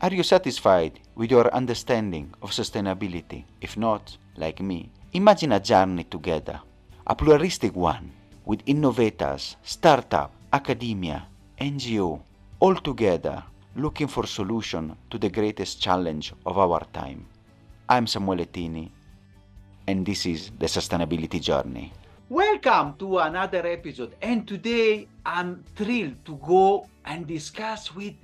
Are 0.00 0.14
you 0.14 0.22
satisfied 0.22 1.00
with 1.16 1.32
your 1.32 1.52
understanding 1.52 2.32
of 2.40 2.52
sustainability? 2.52 3.42
If 3.60 3.76
not, 3.76 4.16
like 4.36 4.60
me, 4.60 4.92
imagine 5.12 5.50
a 5.50 5.58
journey 5.58 6.04
together, 6.04 6.60
a 7.04 7.16
pluralistic 7.16 7.74
one, 7.74 8.12
with 8.44 8.62
innovators, 8.66 9.56
startup, 9.64 10.30
academia, 10.52 11.26
NGO, 11.60 12.22
all 12.60 12.76
together 12.76 13.42
looking 13.74 14.06
for 14.06 14.24
solution 14.24 14.96
to 15.10 15.18
the 15.18 15.28
greatest 15.28 15.82
challenge 15.82 16.32
of 16.46 16.58
our 16.58 16.86
time. 16.92 17.26
I'm 17.88 18.06
Samuele 18.06 18.46
Tini, 18.52 18.92
and 19.88 20.06
this 20.06 20.26
is 20.26 20.52
the 20.60 20.66
Sustainability 20.66 21.42
Journey. 21.42 21.92
Welcome 22.28 22.94
to 23.00 23.18
another 23.18 23.66
episode, 23.66 24.14
and 24.22 24.46
today 24.46 25.08
I'm 25.26 25.64
thrilled 25.74 26.24
to 26.26 26.36
go 26.36 26.86
and 27.04 27.26
discuss 27.26 27.92
with 27.92 28.14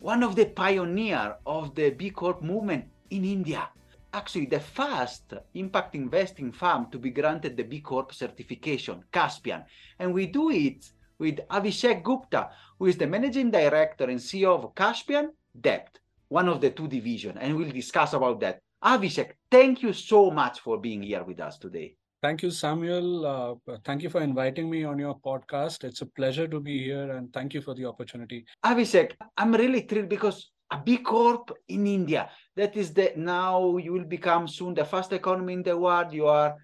one 0.00 0.22
of 0.22 0.36
the 0.36 0.46
pioneer 0.46 1.36
of 1.44 1.74
the 1.74 1.90
B 1.90 2.10
Corp 2.10 2.42
movement 2.42 2.86
in 3.10 3.24
India. 3.24 3.68
Actually, 4.12 4.46
the 4.46 4.60
first 4.60 5.34
impact 5.54 5.94
investing 5.94 6.52
firm 6.52 6.86
to 6.90 6.98
be 6.98 7.10
granted 7.10 7.56
the 7.56 7.64
B 7.64 7.80
Corp 7.80 8.14
certification, 8.14 9.02
Caspian. 9.12 9.64
And 9.98 10.14
we 10.14 10.26
do 10.26 10.50
it 10.50 10.90
with 11.18 11.40
Avishek 11.48 12.02
Gupta, 12.02 12.50
who 12.78 12.86
is 12.86 12.96
the 12.96 13.06
managing 13.06 13.50
director 13.50 14.04
and 14.04 14.20
CEO 14.20 14.54
of 14.54 14.74
Caspian 14.74 15.32
Debt, 15.60 15.98
one 16.28 16.48
of 16.48 16.60
the 16.60 16.70
two 16.70 16.86
divisions. 16.86 17.36
And 17.40 17.56
we'll 17.56 17.72
discuss 17.72 18.12
about 18.12 18.40
that. 18.40 18.60
Avishek, 18.82 19.32
thank 19.50 19.82
you 19.82 19.92
so 19.92 20.30
much 20.30 20.60
for 20.60 20.78
being 20.78 21.02
here 21.02 21.24
with 21.24 21.40
us 21.40 21.58
today. 21.58 21.97
Thank 22.20 22.42
you, 22.42 22.50
Samuel. 22.50 23.26
Uh, 23.26 23.76
thank 23.84 24.02
you 24.02 24.10
for 24.10 24.20
inviting 24.20 24.68
me 24.68 24.82
on 24.82 24.98
your 24.98 25.16
podcast. 25.20 25.84
It's 25.84 26.00
a 26.00 26.06
pleasure 26.06 26.48
to 26.48 26.58
be 26.58 26.82
here 26.82 27.12
and 27.12 27.32
thank 27.32 27.54
you 27.54 27.62
for 27.62 27.74
the 27.74 27.84
opportunity. 27.84 28.44
Avishek, 28.64 29.12
I'm 29.36 29.54
really 29.54 29.82
thrilled 29.82 30.08
because 30.08 30.50
a 30.70 30.78
B 30.84 30.98
Corp 30.98 31.52
in 31.68 31.86
India, 31.86 32.28
that 32.56 32.76
is 32.76 32.92
the 32.92 33.12
now 33.16 33.76
you 33.76 33.92
will 33.92 34.04
become 34.04 34.48
soon 34.48 34.74
the 34.74 34.84
first 34.84 35.12
economy 35.12 35.52
in 35.52 35.62
the 35.62 35.76
world. 35.76 36.12
You 36.12 36.26
are 36.26 36.56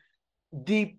the, 0.52 0.96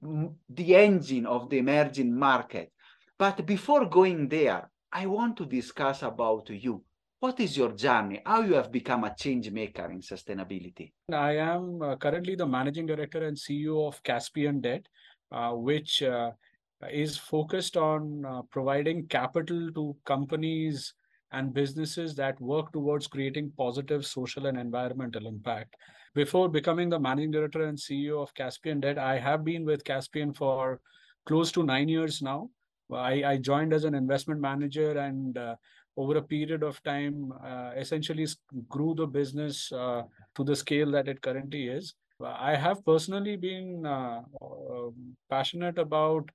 the 0.49 0.75
engine 0.75 1.25
of 1.25 1.49
the 1.49 1.57
emerging 1.57 2.17
market. 2.17 2.71
But 3.19 3.45
before 3.45 3.85
going 3.85 4.29
there, 4.29 4.69
I 4.91 5.05
want 5.05 5.35
to 5.37 5.45
discuss 5.45 6.01
about 6.01 6.49
you. 6.49 6.81
What 7.25 7.39
is 7.39 7.57
your 7.57 7.71
journey? 7.71 8.21
How 8.23 8.41
you 8.41 8.53
have 8.53 8.71
become 8.71 9.03
a 9.03 9.15
change 9.15 9.49
maker 9.49 9.89
in 9.89 9.99
sustainability? 9.99 10.91
I 11.11 11.31
am 11.37 11.81
uh, 11.81 11.95
currently 11.95 12.35
the 12.35 12.45
managing 12.45 12.85
director 12.85 13.25
and 13.25 13.35
CEO 13.35 13.87
of 13.87 14.03
Caspian 14.03 14.61
Debt, 14.61 14.85
uh, 15.31 15.53
which 15.53 16.03
uh, 16.03 16.33
is 16.87 17.17
focused 17.17 17.77
on 17.77 18.23
uh, 18.25 18.43
providing 18.51 19.07
capital 19.07 19.71
to 19.73 19.95
companies 20.05 20.93
and 21.31 21.51
businesses 21.51 22.13
that 22.13 22.39
work 22.39 22.71
towards 22.71 23.07
creating 23.07 23.51
positive 23.57 24.05
social 24.05 24.45
and 24.45 24.59
environmental 24.59 25.25
impact. 25.25 25.75
Before 26.13 26.47
becoming 26.47 26.89
the 26.89 26.99
managing 26.99 27.31
director 27.31 27.63
and 27.63 27.75
CEO 27.75 28.21
of 28.21 28.35
Caspian 28.35 28.81
Debt, 28.81 28.99
I 28.99 29.17
have 29.17 29.43
been 29.43 29.65
with 29.65 29.83
Caspian 29.83 30.31
for 30.31 30.79
close 31.25 31.51
to 31.53 31.63
nine 31.63 31.89
years 31.89 32.21
now. 32.21 32.51
I, 32.93 33.23
I 33.23 33.37
joined 33.37 33.73
as 33.73 33.83
an 33.83 33.95
investment 33.95 34.39
manager 34.39 34.99
and 34.99 35.35
uh, 35.39 35.55
over 35.97 36.17
a 36.17 36.21
period 36.21 36.63
of 36.63 36.81
time, 36.83 37.33
uh, 37.43 37.71
essentially 37.77 38.27
grew 38.69 38.93
the 38.95 39.07
business 39.07 39.71
uh, 39.71 40.03
to 40.35 40.43
the 40.43 40.55
scale 40.55 40.91
that 40.91 41.07
it 41.07 41.21
currently 41.21 41.67
is. 41.67 41.95
I 42.23 42.55
have 42.55 42.85
personally 42.85 43.35
been 43.35 43.85
uh, 43.85 44.21
um, 44.41 45.15
passionate 45.29 45.77
about 45.77 46.29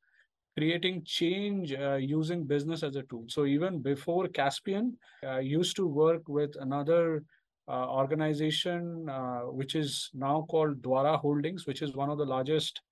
creating 0.57 1.03
change 1.05 1.73
uh, 1.73 1.95
using 1.95 2.45
business 2.45 2.83
as 2.83 2.97
a 2.97 3.03
tool. 3.05 3.25
So 3.29 3.47
even 3.47 3.81
before 3.81 4.29
Caspian, 4.29 4.97
I 5.27 5.41
used 5.41 5.77
to 5.77 5.87
work 5.87 6.23
with 6.29 6.55
another 6.61 7.23
uh, 7.69 7.87
organization 7.89 9.09
uh, 9.09 9.41
which 9.43 9.75
is 9.75 10.11
now 10.13 10.45
called 10.51 10.83
Dwara 10.83 11.19
Holdings, 11.19 11.67
which 11.67 11.83
is 11.83 11.95
one 11.95 12.11
of 12.11 12.19
the 12.19 12.27
largest 12.27 12.83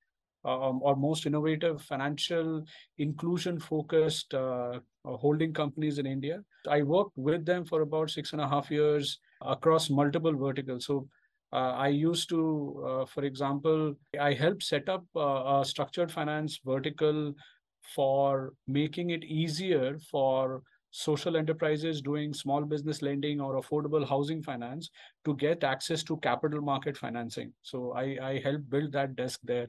um, 0.44 0.80
or 0.82 0.96
most 0.96 1.26
innovative 1.26 1.82
financial 1.82 2.64
inclusion 2.98 3.58
focused 3.58 4.34
uh, 4.34 4.78
holding 5.04 5.52
companies 5.52 5.98
in 5.98 6.06
India. 6.06 6.42
I 6.68 6.82
worked 6.82 7.16
with 7.16 7.44
them 7.44 7.64
for 7.64 7.82
about 7.82 8.10
six 8.10 8.32
and 8.32 8.40
a 8.40 8.48
half 8.48 8.70
years 8.70 9.18
across 9.40 9.90
multiple 9.90 10.34
verticals. 10.34 10.86
So 10.86 11.08
uh, 11.52 11.72
I 11.72 11.88
used 11.88 12.28
to, 12.28 12.84
uh, 12.86 13.06
for 13.06 13.24
example, 13.24 13.94
I 14.20 14.34
helped 14.34 14.62
set 14.62 14.88
up 14.88 15.04
uh, 15.16 15.60
a 15.60 15.64
structured 15.64 16.12
finance 16.12 16.60
vertical 16.64 17.34
for 17.94 18.52
making 18.66 19.10
it 19.10 19.24
easier 19.24 19.98
for 20.10 20.62
social 20.90 21.36
enterprises 21.36 22.00
doing 22.00 22.32
small 22.32 22.62
business 22.62 23.02
lending 23.02 23.40
or 23.40 23.60
affordable 23.60 24.06
housing 24.06 24.42
finance 24.42 24.90
to 25.24 25.34
get 25.36 25.62
access 25.62 26.02
to 26.02 26.16
capital 26.18 26.60
market 26.60 26.96
financing. 26.96 27.52
So 27.62 27.92
I, 27.92 28.16
I 28.22 28.40
helped 28.42 28.68
build 28.70 28.92
that 28.92 29.16
desk 29.16 29.40
there 29.44 29.68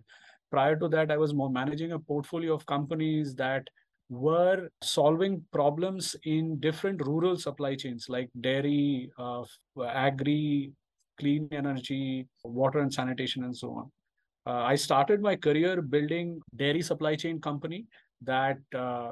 prior 0.52 0.76
to 0.76 0.88
that 0.88 1.12
i 1.12 1.18
was 1.18 1.34
more 1.34 1.50
managing 1.50 1.92
a 1.94 2.00
portfolio 2.00 2.54
of 2.54 2.66
companies 2.66 3.36
that 3.36 3.68
were 4.10 4.70
solving 4.82 5.44
problems 5.54 6.16
in 6.24 6.60
different 6.60 7.06
rural 7.06 7.38
supply 7.38 7.76
chains 7.76 8.08
like 8.10 8.30
dairy 8.42 9.12
uh, 9.20 9.44
agri 9.88 10.72
clean 11.20 11.48
energy 11.52 12.28
water 12.44 12.80
and 12.80 12.94
sanitation 12.94 13.44
and 13.44 13.56
so 13.56 13.72
on. 13.72 13.92
Uh, 14.48 14.64
i 14.64 14.76
started 14.76 15.22
my 15.22 15.36
career 15.36 15.82
building 15.82 16.42
dairy 16.56 16.81
supply 16.81 17.16
chain 17.16 17.40
company 17.40 17.86
that 18.22 18.58
uh, 18.76 19.12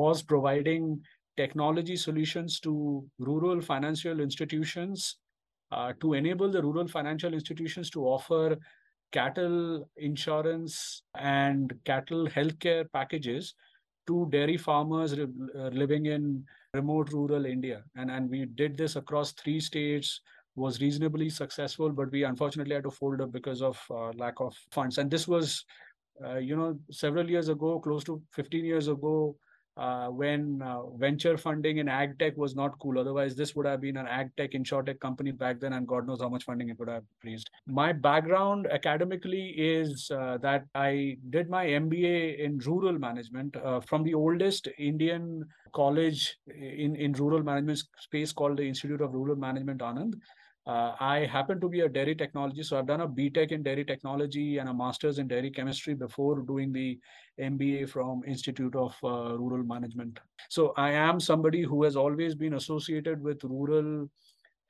was 0.00 0.22
providing 0.22 1.00
technology 1.36 1.96
solutions 1.96 2.60
to 2.60 3.04
rural 3.18 3.60
financial 3.60 4.20
institutions 4.20 5.16
uh, 5.72 5.92
to 6.00 6.14
enable 6.14 6.50
the 6.50 6.62
rural 6.62 6.86
financial 6.86 7.34
institutions 7.34 7.90
to 7.90 8.04
offer 8.04 8.56
cattle 9.12 9.88
insurance 9.96 11.02
and 11.14 11.72
cattle 11.84 12.26
healthcare 12.26 12.90
packages 12.92 13.54
to 14.06 14.26
dairy 14.30 14.56
farmers 14.56 15.12
uh, 15.14 15.26
living 15.72 16.06
in 16.06 16.44
remote 16.74 17.12
rural 17.12 17.46
India. 17.46 17.82
And, 17.96 18.10
and 18.10 18.30
we 18.30 18.46
did 18.46 18.76
this 18.76 18.96
across 18.96 19.32
three 19.32 19.60
states, 19.60 20.20
was 20.54 20.80
reasonably 20.80 21.28
successful, 21.28 21.90
but 21.90 22.10
we 22.10 22.24
unfortunately 22.24 22.74
had 22.74 22.84
to 22.84 22.90
fold 22.90 23.20
up 23.20 23.32
because 23.32 23.62
of 23.62 23.80
uh, 23.90 24.10
lack 24.16 24.34
of 24.40 24.54
funds. 24.70 24.98
And 24.98 25.10
this 25.10 25.28
was, 25.28 25.64
uh, 26.24 26.36
you 26.36 26.56
know, 26.56 26.78
several 26.90 27.28
years 27.28 27.48
ago, 27.48 27.78
close 27.80 28.04
to 28.04 28.22
15 28.32 28.64
years 28.64 28.88
ago, 28.88 29.36
uh, 29.76 30.08
when 30.08 30.62
uh, 30.62 30.86
venture 30.96 31.36
funding 31.36 31.78
in 31.78 31.88
ag 31.88 32.18
tech 32.18 32.36
was 32.36 32.54
not 32.54 32.78
cool. 32.78 32.98
Otherwise, 32.98 33.36
this 33.36 33.54
would 33.54 33.66
have 33.66 33.80
been 33.80 33.96
an 33.96 34.06
ag 34.06 34.30
tech, 34.36 34.52
insurtech 34.52 34.98
company 35.00 35.30
back 35.30 35.60
then, 35.60 35.74
and 35.74 35.86
God 35.86 36.06
knows 36.06 36.20
how 36.20 36.28
much 36.28 36.44
funding 36.44 36.70
it 36.70 36.78
would 36.78 36.88
have 36.88 37.04
raised. 37.24 37.50
My 37.66 37.92
background 37.92 38.66
academically 38.70 39.48
is 39.50 40.10
uh, 40.10 40.38
that 40.38 40.64
I 40.74 41.18
did 41.30 41.50
my 41.50 41.66
MBA 41.66 42.38
in 42.38 42.58
rural 42.58 42.98
management 42.98 43.56
uh, 43.56 43.80
from 43.80 44.02
the 44.02 44.14
oldest 44.14 44.68
Indian 44.78 45.44
college 45.74 46.36
in, 46.46 46.96
in 46.96 47.12
rural 47.12 47.42
management 47.42 47.82
space 47.98 48.32
called 48.32 48.56
the 48.56 48.66
Institute 48.66 49.02
of 49.02 49.12
Rural 49.12 49.36
Management 49.36 49.80
Anand. 49.80 50.14
Uh, 50.66 50.94
I 50.98 51.26
happen 51.26 51.60
to 51.60 51.68
be 51.68 51.80
a 51.80 51.88
dairy 51.88 52.16
technology, 52.16 52.64
so 52.64 52.76
I've 52.76 52.88
done 52.88 53.02
a 53.02 53.08
BTech 53.08 53.52
in 53.52 53.62
dairy 53.62 53.84
technology 53.84 54.58
and 54.58 54.68
a 54.68 54.74
master's 54.74 55.18
in 55.18 55.28
dairy 55.28 55.50
chemistry 55.50 55.94
before 55.94 56.40
doing 56.40 56.72
the 56.72 56.98
MBA 57.40 57.88
from 57.88 58.22
Institute 58.26 58.74
of 58.74 58.96
uh, 59.04 59.38
Rural 59.38 59.62
Management. 59.62 60.18
So 60.48 60.72
I 60.76 60.90
am 60.90 61.20
somebody 61.20 61.62
who 61.62 61.84
has 61.84 61.94
always 61.94 62.34
been 62.34 62.54
associated 62.54 63.22
with 63.22 63.44
rural 63.44 64.08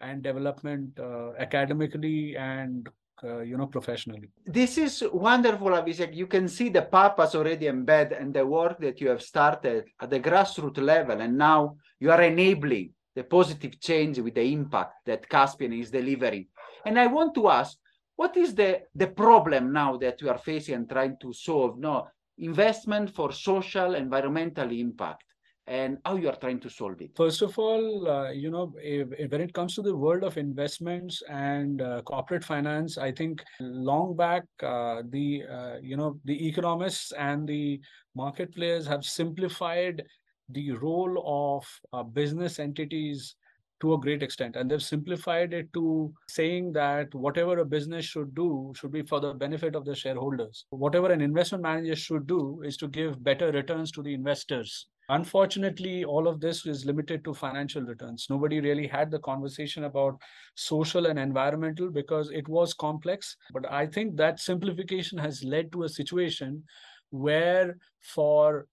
and 0.01 0.23
development 0.23 0.99
uh, 1.01 1.33
academically 1.39 2.37
and 2.37 2.87
uh, 3.25 3.41
you 3.41 3.57
know 3.57 3.67
professionally 3.67 4.29
this 4.45 4.77
is 4.77 5.03
wonderful 5.11 5.69
Avishek 5.69 6.15
you 6.15 6.27
can 6.27 6.47
see 6.47 6.69
the 6.69 6.83
purpose 6.83 7.35
already 7.35 7.67
embedded 7.67 8.19
and 8.19 8.35
the 8.35 8.45
work 8.45 8.79
that 8.79 9.01
you 9.01 9.09
have 9.09 9.23
started 9.23 9.85
at 10.03 10.11
the 10.11 10.21
grassroots 10.21 10.77
level 10.77 11.19
and 11.19 11.39
now 11.39 11.77
you 11.99 12.11
are 12.11 12.21
enabling 12.21 12.91
the 13.17 13.25
positive 13.25 13.81
change 13.81 14.19
with 14.21 14.35
the 14.35 14.53
impact 14.53 14.93
that 15.07 15.29
Caspian 15.29 15.73
is 15.73 15.91
delivering. 15.91 16.47
And 16.85 16.99
I 16.99 17.07
want 17.07 17.35
to 17.35 17.49
ask, 17.49 17.77
what 18.15 18.37
is 18.37 18.55
the, 18.55 18.83
the 18.95 19.09
problem 19.09 19.73
now 19.73 19.97
that 19.97 20.23
we 20.23 20.29
are 20.29 20.39
facing 20.39 20.75
and 20.75 20.89
trying 20.89 21.17
to 21.23 21.33
solve? 21.33 21.79
No, 21.79 22.07
investment 22.39 23.15
for 23.15 23.33
social, 23.33 23.95
environmental 23.95 24.71
impact 24.71 25.25
and 25.67 25.99
how 26.05 26.15
you 26.15 26.29
are 26.29 26.37
trying 26.37 26.61
to 26.61 26.71
solve 26.71 27.01
it? 27.01 27.11
First 27.17 27.43
of 27.43 27.59
all, 27.59 28.09
uh, 28.09 28.31
you 28.31 28.51
know, 28.51 28.73
if, 28.77 29.09
if 29.19 29.33
when 29.33 29.41
it 29.41 29.53
comes 29.53 29.75
to 29.75 29.83
the 29.83 29.97
world 29.97 30.23
of 30.23 30.37
investments 30.37 31.23
and 31.29 31.83
uh, 31.83 32.03
corporate 32.03 32.45
finance, 32.45 32.99
I 32.99 33.11
think 33.11 33.43
long 33.61 34.17
back, 34.17 34.45
uh, 34.63 35.03
the 35.11 35.43
uh, 35.51 35.77
you 35.83 35.97
know 35.97 36.21
the 36.25 36.49
economists 36.49 37.13
and 37.13 37.49
the 37.49 37.81
market 38.15 38.55
players 38.55 38.87
have 38.87 39.05
simplified 39.05 40.05
the 40.51 40.73
role 40.73 41.23
of 41.27 41.67
uh, 41.93 42.03
business 42.03 42.59
entities 42.59 43.37
to 43.81 43.93
a 43.93 43.99
great 43.99 44.23
extent 44.23 44.57
and 44.57 44.71
they've 44.71 44.83
simplified 44.83 45.53
it 45.53 45.71
to 45.75 46.13
saying 46.29 46.73
that 46.73 47.15
whatever 47.15 47.59
a 47.59 47.65
business 47.65 48.07
should 48.07 48.35
do 48.35 48.73
should 48.75 48.91
be 48.91 49.03
for 49.03 49.21
the 49.21 49.35
benefit 49.35 49.75
of 49.75 49.85
the 49.85 49.95
shareholders 49.95 50.65
whatever 50.71 51.13
an 51.13 51.21
investment 51.21 51.63
manager 51.63 51.95
should 51.95 52.27
do 52.27 52.63
is 52.65 52.77
to 52.77 52.89
give 52.89 53.23
better 53.23 53.53
returns 53.53 53.91
to 53.93 54.03
the 54.03 54.15
investors 54.15 54.87
Unfortunately, 55.09 56.05
all 56.05 56.27
of 56.27 56.41
this 56.41 56.67
is 56.67 56.85
limited 56.85 57.25
to 57.25 57.33
financial 57.33 57.83
returns. 57.83 58.27
Nobody 58.29 58.61
really 58.61 58.89
had 58.89 59.11
the 59.11 59.21
conversation 59.21 59.85
about 59.85 60.21
social 60.57 61.07
and 61.07 61.19
environmental 61.19 61.91
because 61.91 62.31
it 62.33 62.49
was 62.49 62.75
complex. 62.75 63.37
But 63.53 63.71
I 63.71 63.87
think 63.87 64.17
that 64.17 64.41
simplification 64.41 65.17
has 65.19 65.45
led 65.45 65.71
to 65.73 65.85
a 65.85 65.89
situation 65.89 66.65
where 67.11 67.77
for 68.01 68.67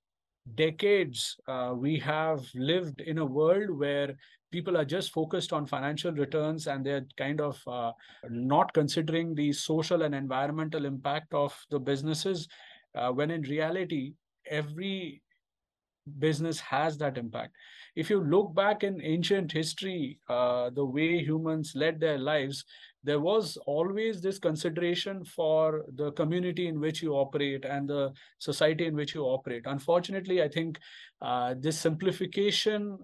decades 0.56 1.38
uh, 1.48 1.74
we 1.76 1.98
have 2.00 2.46
lived 2.54 3.02
in 3.02 3.18
a 3.18 3.26
world 3.26 3.70
where 3.70 4.16
people 4.52 4.78
are 4.78 4.86
just 4.86 5.12
focused 5.12 5.52
on 5.52 5.66
financial 5.66 6.12
returns 6.12 6.68
and 6.68 6.86
they're 6.86 7.06
kind 7.18 7.42
of 7.42 7.60
uh, 7.68 7.92
not 8.30 8.72
considering 8.74 9.34
the 9.34 9.52
social 9.52 10.04
and 10.04 10.14
environmental 10.14 10.86
impact 10.86 11.34
of 11.34 11.58
the 11.72 11.80
businesses 11.80 12.48
uh, 12.96 13.10
when 13.10 13.32
in 13.32 13.42
reality 13.44 14.14
every 14.50 15.22
business 16.20 16.60
has 16.60 16.98
that 16.98 17.18
impact. 17.18 17.56
If 17.96 18.10
you 18.10 18.24
look 18.24 18.54
back 18.54 18.84
in 18.84 19.02
ancient 19.02 19.52
history, 19.52 20.20
uh, 20.30 20.70
the 20.72 20.86
way 20.86 21.24
humans 21.24 21.74
led 21.76 22.00
their 22.00 22.18
lives, 22.18 22.66
there 23.04 23.20
was 23.20 23.58
always 23.66 24.22
this 24.22 24.40
consideration 24.40 25.26
for 25.26 25.86
the 25.96 26.12
community 26.14 26.68
in 26.68 26.80
which 26.80 27.02
you 27.02 27.14
operate 27.14 27.66
and 27.66 27.88
the 27.88 28.12
society 28.40 28.86
in 28.86 28.96
which 28.96 29.14
you 29.14 29.24
operate. 29.24 29.64
Unfortunately, 29.66 30.42
I 30.42 30.48
think 30.48 30.80
uh, 31.22 31.56
this 31.60 31.80
simplification 31.80 32.98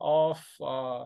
of 0.00 0.44
uh, 0.62 1.04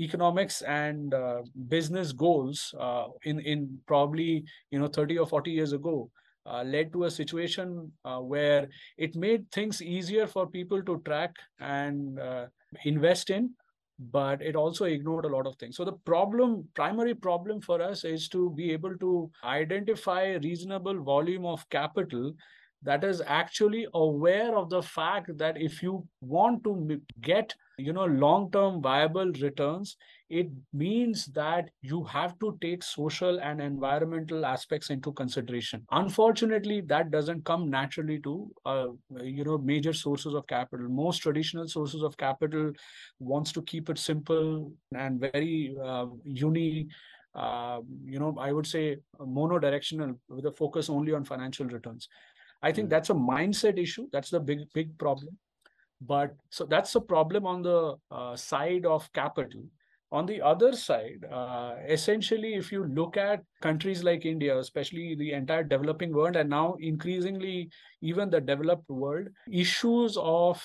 economics 0.00 0.62
and 0.62 1.12
uh, 1.12 1.42
business 1.68 2.12
goals 2.12 2.74
uh, 2.78 3.06
in 3.24 3.40
in 3.40 3.78
probably 3.86 4.44
you 4.70 4.78
know 4.78 4.88
30 4.88 5.18
or 5.18 5.26
40 5.26 5.50
years 5.50 5.72
ago 5.72 6.10
uh, 6.46 6.62
led 6.62 6.92
to 6.92 7.04
a 7.04 7.10
situation 7.10 7.92
uh, 8.04 8.18
where 8.18 8.68
it 8.96 9.14
made 9.14 9.50
things 9.52 9.82
easier 9.82 10.26
for 10.26 10.46
people 10.46 10.82
to 10.82 11.00
track 11.04 11.36
and 11.60 12.18
invest 12.84 13.30
in 13.30 13.50
but 14.10 14.42
it 14.42 14.56
also 14.56 14.84
ignored 14.86 15.24
a 15.24 15.28
lot 15.28 15.46
of 15.46 15.56
things. 15.56 15.76
So 15.76 15.84
the 15.84 15.92
problem 15.92 16.68
primary 16.74 17.14
problem 17.14 17.60
for 17.60 17.80
us 17.80 18.04
is 18.04 18.28
to 18.30 18.50
be 18.50 18.72
able 18.72 18.96
to 18.98 19.30
identify 19.44 20.32
reasonable 20.42 21.02
volume 21.02 21.46
of 21.46 21.68
capital 21.70 22.32
that 22.82 23.04
is 23.04 23.22
actually 23.26 23.86
aware 23.94 24.56
of 24.56 24.70
the 24.70 24.82
fact 24.82 25.36
that 25.38 25.60
if 25.60 25.82
you 25.82 26.06
want 26.20 26.64
to 26.64 27.00
get 27.20 27.54
you 27.78 27.92
know 27.92 28.04
long 28.04 28.50
term 28.50 28.82
viable 28.82 29.32
returns 29.40 29.96
it 30.28 30.48
means 30.72 31.26
that 31.26 31.68
you 31.82 32.02
have 32.04 32.38
to 32.38 32.56
take 32.62 32.82
social 32.82 33.38
and 33.40 33.60
environmental 33.60 34.46
aspects 34.46 34.88
into 34.88 35.12
consideration. 35.12 35.84
Unfortunately 35.90 36.80
that 36.80 37.10
doesn't 37.10 37.44
come 37.44 37.68
naturally 37.68 38.18
to 38.20 38.50
uh, 38.64 38.86
you 39.22 39.44
know 39.44 39.58
major 39.58 39.92
sources 39.92 40.32
of 40.32 40.46
capital. 40.46 40.88
Most 40.88 41.18
traditional 41.18 41.68
sources 41.68 42.02
of 42.02 42.16
capital 42.16 42.72
wants 43.18 43.52
to 43.52 43.62
keep 43.62 43.90
it 43.90 43.98
simple 43.98 44.72
and 44.94 45.20
very 45.20 45.76
uh, 45.82 46.06
uni 46.24 46.88
uh, 47.34 47.80
you 48.04 48.18
know 48.18 48.36
i 48.38 48.52
would 48.52 48.66
say 48.66 48.96
monodirectional 49.18 50.14
with 50.28 50.44
a 50.44 50.52
focus 50.52 50.90
only 50.90 51.12
on 51.12 51.24
financial 51.24 51.66
returns 51.66 52.08
I 52.62 52.72
think 52.72 52.86
hmm. 52.86 52.90
that's 52.90 53.10
a 53.10 53.14
mindset 53.14 53.78
issue. 53.78 54.08
That's 54.12 54.30
the 54.30 54.40
big, 54.40 54.60
big 54.74 54.96
problem. 54.98 55.36
But 56.00 56.34
so 56.50 56.64
that's 56.64 56.94
a 56.94 57.00
problem 57.00 57.46
on 57.46 57.62
the 57.62 57.94
uh, 58.10 58.36
side 58.36 58.86
of 58.86 59.12
capital. 59.12 59.62
On 60.10 60.26
the 60.26 60.42
other 60.42 60.72
side, 60.76 61.24
uh, 61.32 61.76
essentially, 61.88 62.54
if 62.54 62.70
you 62.70 62.84
look 62.84 63.16
at 63.16 63.42
countries 63.62 64.04
like 64.04 64.26
India, 64.26 64.58
especially 64.58 65.14
the 65.14 65.32
entire 65.32 65.64
developing 65.64 66.12
world, 66.12 66.36
and 66.36 66.50
now 66.50 66.74
increasingly 66.80 67.70
even 68.02 68.28
the 68.28 68.40
developed 68.40 68.90
world, 68.90 69.28
issues 69.50 70.18
of 70.20 70.62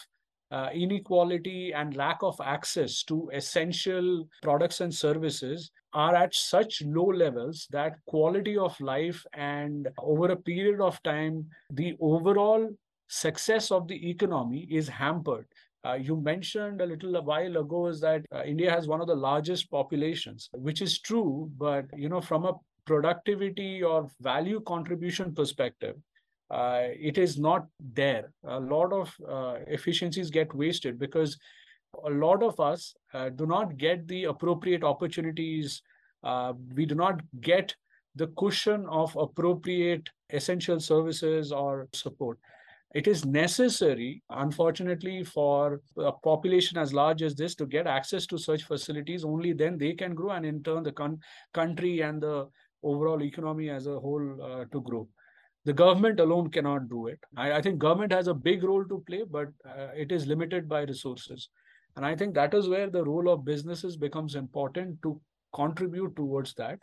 uh, 0.52 0.70
inequality 0.74 1.74
and 1.74 1.96
lack 1.96 2.18
of 2.22 2.40
access 2.44 3.04
to 3.04 3.30
essential 3.34 4.28
products 4.42 4.82
and 4.82 4.94
services 4.94 5.72
are 5.94 6.16
at 6.16 6.34
such 6.34 6.82
low 6.86 7.06
levels 7.06 7.68
that 7.72 7.96
quality 8.06 8.58
of 8.58 8.80
life 8.80 9.26
and 9.34 9.90
over 10.00 10.32
a 10.32 10.36
period 10.36 10.80
of 10.80 11.02
time 11.04 11.46
the 11.72 11.96
overall 12.00 12.70
success 13.08 13.72
of 13.72 13.88
the 13.88 14.10
economy 14.10 14.68
is 14.70 14.88
hampered. 14.88 15.48
Uh, 15.86 15.94
you 15.94 16.18
mentioned 16.18 16.82
a 16.82 16.86
little 16.86 17.22
while 17.24 17.58
ago 17.58 17.88
is 17.88 18.02
that 18.02 18.26
uh, 18.36 18.42
india 18.44 18.70
has 18.70 18.88
one 18.88 19.00
of 19.00 19.08
the 19.08 19.16
largest 19.16 19.70
populations 19.70 20.50
which 20.54 20.82
is 20.82 21.00
true 21.00 21.50
but 21.58 21.86
you 21.96 22.10
know 22.10 22.20
from 22.20 22.46
a 22.46 22.54
productivity 22.86 23.84
or 23.84 24.10
value 24.22 24.60
contribution 24.62 25.34
perspective 25.34 25.96
uh, 26.50 26.84
it 27.10 27.18
is 27.18 27.38
not 27.38 27.68
there 27.94 28.32
a 28.46 28.60
lot 28.60 28.94
of 28.94 29.14
uh, 29.30 29.56
efficiencies 29.68 30.30
get 30.30 30.54
wasted 30.54 30.98
because 30.98 31.38
a 32.06 32.10
lot 32.10 32.44
of 32.44 32.60
us 32.60 32.94
uh, 33.14 33.30
do 33.30 33.46
not 33.46 33.78
get 33.78 34.08
the 34.08 34.26
appropriate 34.26 34.84
opportunities. 34.84 35.82
Uh, 36.24 36.54
we 36.74 36.86
do 36.86 36.96
not 36.96 37.22
get 37.42 37.76
the 38.16 38.28
cushion 38.38 38.86
of 38.90 39.16
appropriate 39.16 40.10
essential 40.32 40.80
services 40.80 41.52
or 41.52 41.88
support. 41.94 42.40
It 42.96 43.08
is 43.08 43.26
necessary, 43.26 44.24
unfortunately, 44.30 45.24
for 45.24 45.82
a 45.98 46.12
population 46.12 46.78
as 46.78 46.94
large 46.94 47.22
as 47.22 47.36
this 47.36 47.54
to 47.56 47.66
get 47.66 47.86
access 47.86 48.26
to 48.28 48.38
such 48.38 48.64
facilities. 48.64 49.26
Only 49.26 49.54
then 49.54 49.78
they 49.78 49.94
can 49.94 50.16
grow, 50.16 50.32
and 50.32 50.46
in 50.46 50.64
turn, 50.64 50.84
the 50.84 50.94
con- 50.94 51.20
country 51.54 52.02
and 52.02 52.22
the 52.22 52.48
overall 52.84 53.22
economy 53.22 53.70
as 53.70 53.88
a 53.88 54.00
whole 54.00 54.42
uh, 54.42 54.66
to 54.72 54.82
grow 54.82 55.08
the 55.68 55.74
government 55.74 56.22
alone 56.22 56.50
cannot 56.50 56.88
do 56.88 57.08
it. 57.08 57.19
I, 57.36 57.54
I, 57.58 57.62
think 57.62 57.78
government 57.78 58.14
has 58.14 58.28
a 58.28 58.34
big 58.34 58.64
role 58.64 58.86
to 58.86 59.04
play, 59.06 59.24
but 59.30 59.50
uh, 59.66 59.90
it 59.94 60.14
is 60.14 60.25
limited 60.25 60.69
by 60.69 60.84
resources. 60.84 61.50
And 61.98 62.06
I 62.06 62.16
think 62.16 62.34
that 62.36 62.54
is 62.54 62.69
where 62.69 62.90
the 62.90 63.04
role 63.04 63.28
of 63.30 63.44
businesses 63.44 63.98
becomes 63.98 64.36
important 64.36 65.02
to 65.04 65.19
contribute 65.54 66.16
towards 66.16 66.54
that. 66.54 66.80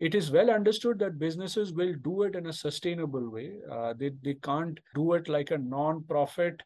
It 0.00 0.14
is 0.14 0.30
well 0.30 0.50
understood 0.50 0.98
that 0.98 1.18
businesses 1.18 1.72
will 1.72 1.94
do 2.04 2.24
it 2.24 2.34
in 2.34 2.48
a 2.48 2.52
sustainable 2.52 3.30
way. 3.30 3.54
Uh, 3.72 3.94
they, 3.94 4.10
they 4.22 4.34
can't 4.34 4.78
do 4.94 5.14
it 5.14 5.28
like 5.28 5.50
a 5.50 5.56
non-profit. 5.56 6.62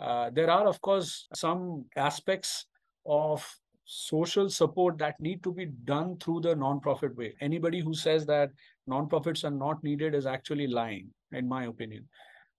Uh, 0.00 0.30
there 0.30 0.50
are, 0.50 0.66
of 0.66 0.80
course, 0.80 1.28
some 1.34 1.84
aspects 1.94 2.66
of 3.06 3.46
social 3.84 4.50
support 4.50 4.98
that 4.98 5.20
need 5.20 5.44
to 5.44 5.52
be 5.52 5.66
done 5.84 6.16
through 6.16 6.40
the 6.40 6.56
non-profit 6.56 7.16
way. 7.16 7.34
Anybody 7.40 7.78
who 7.78 7.94
says 7.94 8.26
that 8.26 8.50
non-profits 8.86 9.44
are 9.44 9.50
not 9.50 9.82
needed 9.82 10.14
is 10.14 10.26
actually 10.26 10.66
lying, 10.66 11.08
in 11.32 11.48
my 11.48 11.64
opinion. 11.64 12.08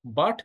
But 0.05 0.43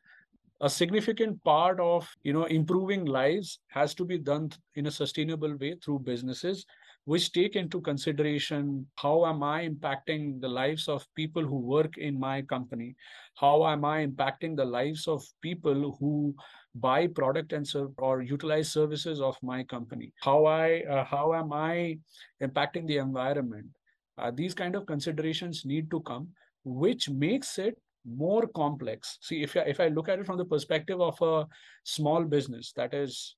a 0.60 0.68
significant 0.68 1.42
part 1.44 1.78
of 1.78 2.08
you 2.24 2.32
know 2.32 2.44
improving 2.44 3.04
lives 3.04 3.60
has 3.68 3.94
to 3.94 4.04
be 4.04 4.18
done 4.18 4.50
in 4.74 4.86
a 4.86 4.90
sustainable 4.90 5.56
way 5.56 5.76
through 5.82 6.00
businesses 6.00 6.66
which 7.04 7.32
take 7.32 7.56
into 7.56 7.80
consideration 7.80 8.86
how 8.96 9.24
am 9.24 9.42
i 9.42 9.66
impacting 9.66 10.40
the 10.42 10.48
lives 10.48 10.88
of 10.88 11.06
people 11.14 11.42
who 11.42 11.56
work 11.56 11.96
in 11.96 12.20
my 12.20 12.42
company? 12.42 12.94
How 13.34 13.66
am 13.66 13.84
i 13.84 14.06
impacting 14.06 14.56
the 14.56 14.64
lives 14.64 15.08
of 15.08 15.24
people 15.40 15.96
who 15.98 16.34
buy 16.74 17.06
product 17.06 17.54
and 17.54 17.66
serve 17.66 17.92
or 17.96 18.20
utilize 18.20 18.70
services 18.70 19.22
of 19.22 19.38
my 19.42 19.62
company? 19.62 20.12
How 20.20 20.44
i 20.44 20.82
uh, 20.82 21.04
how 21.04 21.32
am 21.34 21.52
i 21.52 21.98
impacting 22.42 22.86
the 22.86 22.98
environment 22.98 23.77
uh, 24.18 24.30
these 24.30 24.54
kind 24.54 24.74
of 24.74 24.86
considerations 24.86 25.64
need 25.64 25.90
to 25.90 26.00
come 26.00 26.28
which 26.64 27.08
makes 27.08 27.58
it 27.58 27.78
more 28.04 28.46
complex. 28.48 29.18
See, 29.20 29.42
if 29.42 29.56
if 29.56 29.80
I 29.80 29.88
look 29.88 30.08
at 30.08 30.18
it 30.18 30.26
from 30.26 30.38
the 30.38 30.44
perspective 30.44 31.00
of 31.00 31.20
a 31.20 31.46
small 31.84 32.24
business 32.24 32.72
that 32.76 32.94
is 32.94 33.36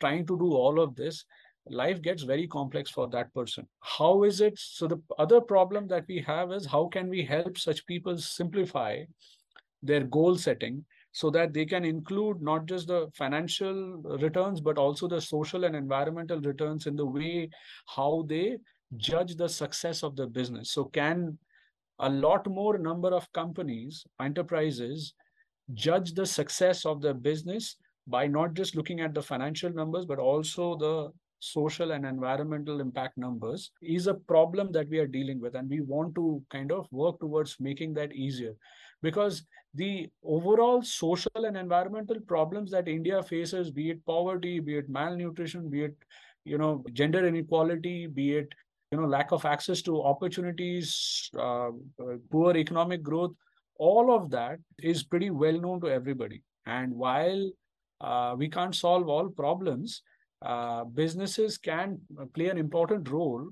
trying 0.00 0.26
to 0.26 0.38
do 0.38 0.52
all 0.54 0.80
of 0.80 0.96
this, 0.96 1.24
life 1.68 2.00
gets 2.02 2.22
very 2.22 2.46
complex 2.46 2.90
for 2.90 3.08
that 3.08 3.32
person. 3.34 3.68
How 3.80 4.24
is 4.24 4.40
it? 4.40 4.58
So 4.58 4.86
the 4.86 5.00
other 5.18 5.40
problem 5.40 5.86
that 5.88 6.06
we 6.08 6.20
have 6.26 6.52
is 6.52 6.66
how 6.66 6.88
can 6.88 7.08
we 7.08 7.24
help 7.24 7.58
such 7.58 7.86
people 7.86 8.16
simplify 8.18 9.04
their 9.82 10.04
goal 10.04 10.36
setting 10.36 10.84
so 11.12 11.28
that 11.30 11.52
they 11.52 11.66
can 11.66 11.84
include 11.84 12.40
not 12.40 12.66
just 12.66 12.86
the 12.86 13.08
financial 13.14 14.00
returns 14.20 14.60
but 14.60 14.78
also 14.78 15.08
the 15.08 15.20
social 15.20 15.64
and 15.64 15.74
environmental 15.74 16.40
returns 16.40 16.86
in 16.86 16.94
the 16.94 17.04
way 17.04 17.48
how 17.86 18.24
they 18.28 18.56
judge 18.96 19.36
the 19.36 19.48
success 19.48 20.02
of 20.02 20.16
the 20.16 20.26
business 20.26 20.72
so 20.72 20.84
can 20.84 21.38
a 22.00 22.08
lot 22.08 22.46
more 22.48 22.78
number 22.78 23.08
of 23.14 23.30
companies, 23.32 24.04
enterprises, 24.20 25.14
judge 25.74 26.14
the 26.14 26.26
success 26.26 26.84
of 26.86 27.00
the 27.00 27.14
business 27.14 27.76
by 28.06 28.26
not 28.26 28.54
just 28.54 28.74
looking 28.74 29.00
at 29.00 29.14
the 29.14 29.22
financial 29.22 29.70
numbers, 29.70 30.04
but 30.06 30.18
also 30.18 30.76
the 30.76 31.10
social 31.38 31.92
and 31.92 32.04
environmental 32.04 32.80
impact 32.80 33.16
numbers 33.16 33.70
is 33.82 34.06
a 34.06 34.14
problem 34.14 34.72
that 34.72 34.88
we 34.88 34.98
are 34.98 35.06
dealing 35.06 35.40
with. 35.40 35.54
And 35.54 35.68
we 35.68 35.80
want 35.80 36.14
to 36.16 36.42
kind 36.50 36.72
of 36.72 36.86
work 36.90 37.20
towards 37.20 37.56
making 37.60 37.94
that 37.94 38.12
easier 38.12 38.54
because 39.02 39.44
the 39.74 40.08
overall 40.24 40.82
social 40.82 41.44
and 41.44 41.56
environmental 41.56 42.20
problems 42.20 42.70
that 42.72 42.88
India 42.88 43.22
faces, 43.22 43.70
be 43.70 43.90
it 43.90 44.04
poverty, 44.04 44.58
be 44.58 44.76
it 44.76 44.88
malnutrition, 44.88 45.68
be 45.68 45.84
it 45.84 45.96
you 46.44 46.58
know 46.58 46.82
gender 46.92 47.26
inequality, 47.26 48.06
be 48.06 48.36
it 48.36 48.48
you 48.90 48.98
know 48.98 49.06
lack 49.06 49.32
of 49.32 49.44
access 49.44 49.82
to 49.82 50.02
opportunities 50.02 51.30
uh, 51.36 51.68
uh, 51.68 52.16
poor 52.30 52.56
economic 52.56 53.02
growth 53.02 53.32
all 53.78 54.14
of 54.14 54.30
that 54.30 54.58
is 54.78 55.02
pretty 55.02 55.30
well 55.30 55.58
known 55.60 55.80
to 55.80 55.88
everybody 55.88 56.42
and 56.66 56.92
while 56.92 57.50
uh, 58.00 58.34
we 58.36 58.48
can't 58.48 58.74
solve 58.74 59.08
all 59.08 59.28
problems. 59.28 60.02
Uh, 60.42 60.84
businesses 60.84 61.58
can 61.58 61.98
play 62.34 62.48
an 62.48 62.56
important 62.56 63.08
role 63.10 63.46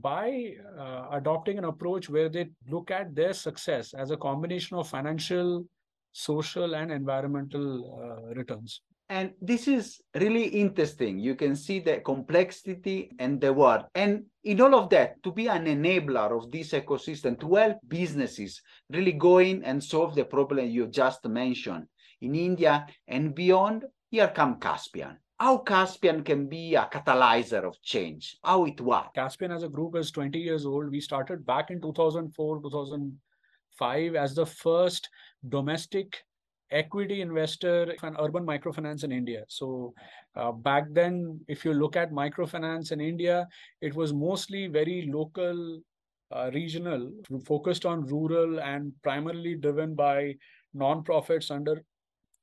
by 0.00 0.54
uh, 0.78 1.08
adopting 1.12 1.58
an 1.58 1.64
approach 1.64 2.08
where 2.08 2.30
they 2.30 2.48
look 2.68 2.90
at 2.90 3.14
their 3.14 3.34
success 3.34 3.92
as 3.92 4.10
a 4.10 4.16
combination 4.16 4.78
of 4.78 4.88
financial, 4.88 5.64
social, 6.12 6.74
and 6.74 6.90
environmental 6.90 8.00
uh, 8.00 8.34
returns. 8.34 8.80
And 9.12 9.34
this 9.42 9.68
is 9.68 10.00
really 10.14 10.44
interesting. 10.44 11.18
You 11.18 11.34
can 11.34 11.54
see 11.54 11.80
the 11.80 12.00
complexity 12.00 13.10
and 13.18 13.38
the 13.38 13.52
work. 13.52 13.84
And 13.94 14.24
in 14.42 14.58
all 14.62 14.74
of 14.74 14.88
that, 14.88 15.22
to 15.24 15.30
be 15.30 15.48
an 15.48 15.66
enabler 15.66 16.34
of 16.34 16.50
this 16.50 16.72
ecosystem, 16.72 17.38
to 17.40 17.54
help 17.56 17.76
businesses 17.86 18.62
really 18.88 19.12
go 19.12 19.36
in 19.36 19.64
and 19.64 19.84
solve 19.84 20.14
the 20.14 20.24
problem 20.24 20.66
you 20.66 20.86
just 20.86 21.26
mentioned 21.26 21.88
in 22.22 22.34
India 22.34 22.86
and 23.06 23.34
beyond, 23.34 23.84
here 24.10 24.32
come 24.34 24.58
Caspian 24.58 25.18
how 25.38 25.58
Caspian 25.58 26.22
can 26.22 26.48
be 26.48 26.76
a 26.76 26.88
catalyzer 26.90 27.64
of 27.64 27.82
change, 27.82 28.36
how 28.44 28.64
it 28.64 28.80
works. 28.80 29.10
Caspian 29.14 29.50
as 29.50 29.64
a 29.64 29.68
group 29.68 29.96
is 29.96 30.12
20 30.12 30.38
years 30.38 30.64
old. 30.64 30.88
We 30.88 31.00
started 31.00 31.44
back 31.44 31.70
in 31.72 31.82
2004, 31.82 32.62
2005 32.62 34.14
as 34.14 34.34
the 34.36 34.46
first 34.46 35.10
domestic 35.48 36.24
equity 36.72 37.20
investor 37.20 37.94
in 38.02 38.16
urban 38.18 38.44
microfinance 38.44 39.04
in 39.04 39.12
India. 39.12 39.44
So 39.48 39.94
uh, 40.34 40.52
back 40.52 40.84
then, 40.90 41.40
if 41.48 41.64
you 41.64 41.74
look 41.74 41.96
at 41.96 42.10
microfinance 42.10 42.92
in 42.92 43.00
India, 43.00 43.46
it 43.80 43.94
was 43.94 44.12
mostly 44.12 44.66
very 44.66 45.08
local, 45.12 45.80
uh, 46.30 46.50
regional, 46.54 47.12
focused 47.44 47.84
on 47.86 48.06
rural 48.06 48.60
and 48.60 48.92
primarily 49.02 49.54
driven 49.54 49.94
by 49.94 50.34
non-profits 50.74 51.50
under 51.50 51.84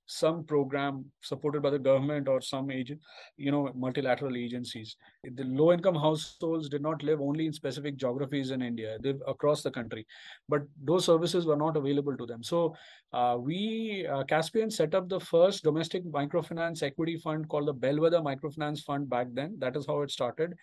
some 0.09 0.43
program 0.43 1.05
supported 1.21 1.61
by 1.61 1.69
the 1.69 1.77
government 1.77 2.27
or 2.27 2.41
some 2.41 2.71
agent, 2.71 2.99
you 3.37 3.51
know, 3.51 3.71
multilateral 3.75 4.35
agencies. 4.35 4.95
The 5.23 5.43
low 5.43 5.71
income 5.71 5.93
households 5.93 6.67
did 6.67 6.81
not 6.81 7.03
live 7.03 7.21
only 7.21 7.45
in 7.45 7.53
specific 7.53 7.95
geographies 7.95 8.49
in 8.49 8.63
India, 8.63 8.97
they 9.03 9.13
across 9.27 9.61
the 9.61 9.69
country, 9.69 10.07
but 10.47 10.63
those 10.83 11.05
services 11.05 11.45
were 11.45 11.55
not 11.55 11.77
available 11.77 12.17
to 12.17 12.25
them. 12.25 12.41
So 12.41 12.75
uh, 13.13 13.37
we, 13.39 14.07
uh, 14.07 14.23
Caspian 14.23 14.71
set 14.71 14.95
up 14.95 15.09
the 15.09 15.19
first 15.19 15.63
domestic 15.63 16.03
microfinance 16.05 16.81
equity 16.81 17.17
fund 17.17 17.47
called 17.47 17.67
the 17.67 17.73
Bellwether 17.73 18.19
Microfinance 18.19 18.81
Fund 18.83 19.11
back 19.11 19.27
then. 19.33 19.57
That 19.59 19.75
is 19.75 19.85
how 19.85 20.01
it 20.01 20.09
started. 20.09 20.55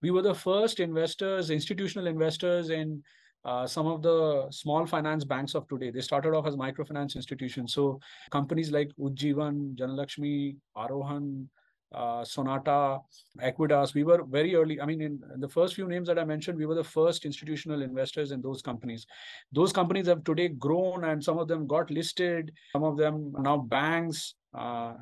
We 0.00 0.12
were 0.12 0.22
the 0.22 0.34
first 0.34 0.78
investors, 0.78 1.50
institutional 1.50 2.06
investors 2.06 2.70
in 2.70 3.02
uh, 3.44 3.66
some 3.66 3.86
of 3.86 4.02
the 4.02 4.46
small 4.50 4.86
finance 4.86 5.24
banks 5.24 5.54
of 5.54 5.66
today. 5.68 5.90
They 5.90 6.00
started 6.00 6.34
off 6.34 6.46
as 6.46 6.56
microfinance 6.56 7.16
institutions. 7.16 7.74
So 7.74 8.00
companies 8.30 8.70
like 8.70 8.90
Ujjivan, 8.98 9.76
Janalakshmi, 9.76 10.56
Arohan, 10.76 11.48
uh, 11.94 12.24
Sonata, 12.24 12.98
Equitas, 13.42 13.94
we 13.94 14.04
were 14.04 14.24
very 14.24 14.54
early. 14.54 14.80
I 14.80 14.86
mean, 14.86 15.00
in, 15.02 15.20
in, 15.34 15.40
the 15.40 15.48
first 15.48 15.74
few 15.74 15.86
names 15.86 16.08
that 16.08 16.18
I 16.18 16.24
mentioned, 16.24 16.56
we 16.56 16.66
were 16.66 16.74
the 16.74 16.84
first 16.84 17.24
institutional 17.24 17.82
investors 17.82 18.30
in 18.30 18.40
those 18.40 18.62
companies. 18.62 19.06
Those 19.52 19.72
companies 19.72 20.06
have 20.06 20.24
today 20.24 20.48
grown 20.48 21.04
and 21.04 21.22
some 21.22 21.38
of 21.38 21.48
them 21.48 21.66
got 21.66 21.90
listed, 21.90 22.52
some 22.72 22.84
of 22.84 22.96
them 22.96 23.34
now 23.38 23.58
banks 23.58 24.34
uh, 24.56 24.94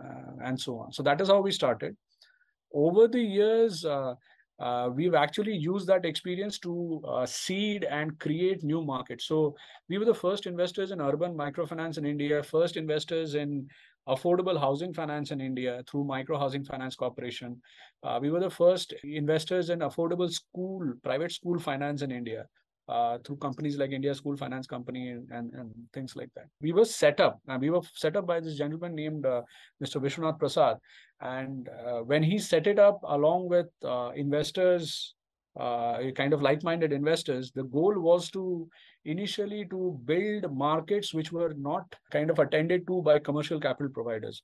and 0.44 0.60
so 0.60 0.78
on. 0.78 0.92
So 0.92 1.02
that 1.04 1.20
is 1.20 1.28
how 1.28 1.40
we 1.40 1.52
started. 1.52 1.96
Over 2.72 3.08
the 3.08 3.20
years, 3.20 3.84
uh, 4.60 4.90
we've 4.94 5.14
actually 5.14 5.56
used 5.56 5.86
that 5.86 6.04
experience 6.04 6.58
to 6.58 7.02
uh, 7.08 7.24
seed 7.24 7.84
and 7.84 8.18
create 8.18 8.62
new 8.62 8.82
markets. 8.82 9.24
So 9.24 9.56
we 9.88 9.96
were 9.96 10.04
the 10.04 10.14
first 10.14 10.46
investors 10.46 10.90
in 10.90 11.00
urban 11.00 11.34
microfinance 11.34 11.96
in 11.96 12.04
India, 12.04 12.42
first 12.42 12.76
investors 12.76 13.34
in 13.34 13.66
affordable 14.06 14.58
housing 14.58 14.92
finance 14.92 15.30
in 15.30 15.40
India 15.40 15.82
through 15.88 16.04
Micro 16.04 16.38
Housing 16.38 16.64
Finance 16.64 16.94
Corporation. 16.94 17.60
Uh, 18.02 18.18
we 18.20 18.30
were 18.30 18.40
the 18.40 18.50
first 18.50 18.92
investors 19.02 19.70
in 19.70 19.80
affordable 19.80 20.30
school, 20.30 20.92
private 21.02 21.32
school 21.32 21.58
finance 21.58 22.02
in 22.02 22.10
India. 22.10 22.46
Uh, 22.90 23.18
through 23.24 23.36
companies 23.36 23.76
like 23.78 23.92
India 23.92 24.12
School 24.12 24.36
Finance 24.36 24.66
Company 24.66 25.10
and, 25.10 25.30
and, 25.30 25.70
things 25.94 26.16
like 26.16 26.30
that. 26.34 26.46
We 26.60 26.72
were 26.72 26.84
set 26.84 27.20
up, 27.20 27.38
and 27.46 27.60
we 27.60 27.70
were 27.70 27.82
set 27.94 28.16
up 28.16 28.26
by 28.26 28.40
this 28.40 28.56
gentleman 28.56 28.96
named 28.96 29.24
uh, 29.26 29.42
Mr. 29.80 30.02
Vishwanath 30.02 30.40
Prasad. 30.40 30.76
And 31.20 31.68
uh, 31.68 32.00
when 32.00 32.24
he 32.24 32.36
set 32.36 32.66
it 32.66 32.80
up 32.80 32.98
along 33.04 33.48
with 33.48 33.68
uh, 33.84 34.10
investors, 34.16 35.14
uh, 35.56 35.98
kind 36.16 36.32
of 36.32 36.42
like-minded 36.42 36.92
investors, 36.92 37.52
the 37.54 37.62
goal 37.62 37.96
was 37.96 38.28
to 38.30 38.68
initially 39.04 39.66
to 39.66 39.96
build 40.04 40.52
markets 40.52 41.14
which 41.14 41.30
were 41.30 41.54
not 41.56 41.94
kind 42.10 42.28
of 42.28 42.40
attended 42.40 42.88
to 42.88 43.02
by 43.02 43.20
commercial 43.20 43.60
capital 43.60 43.92
providers 43.92 44.42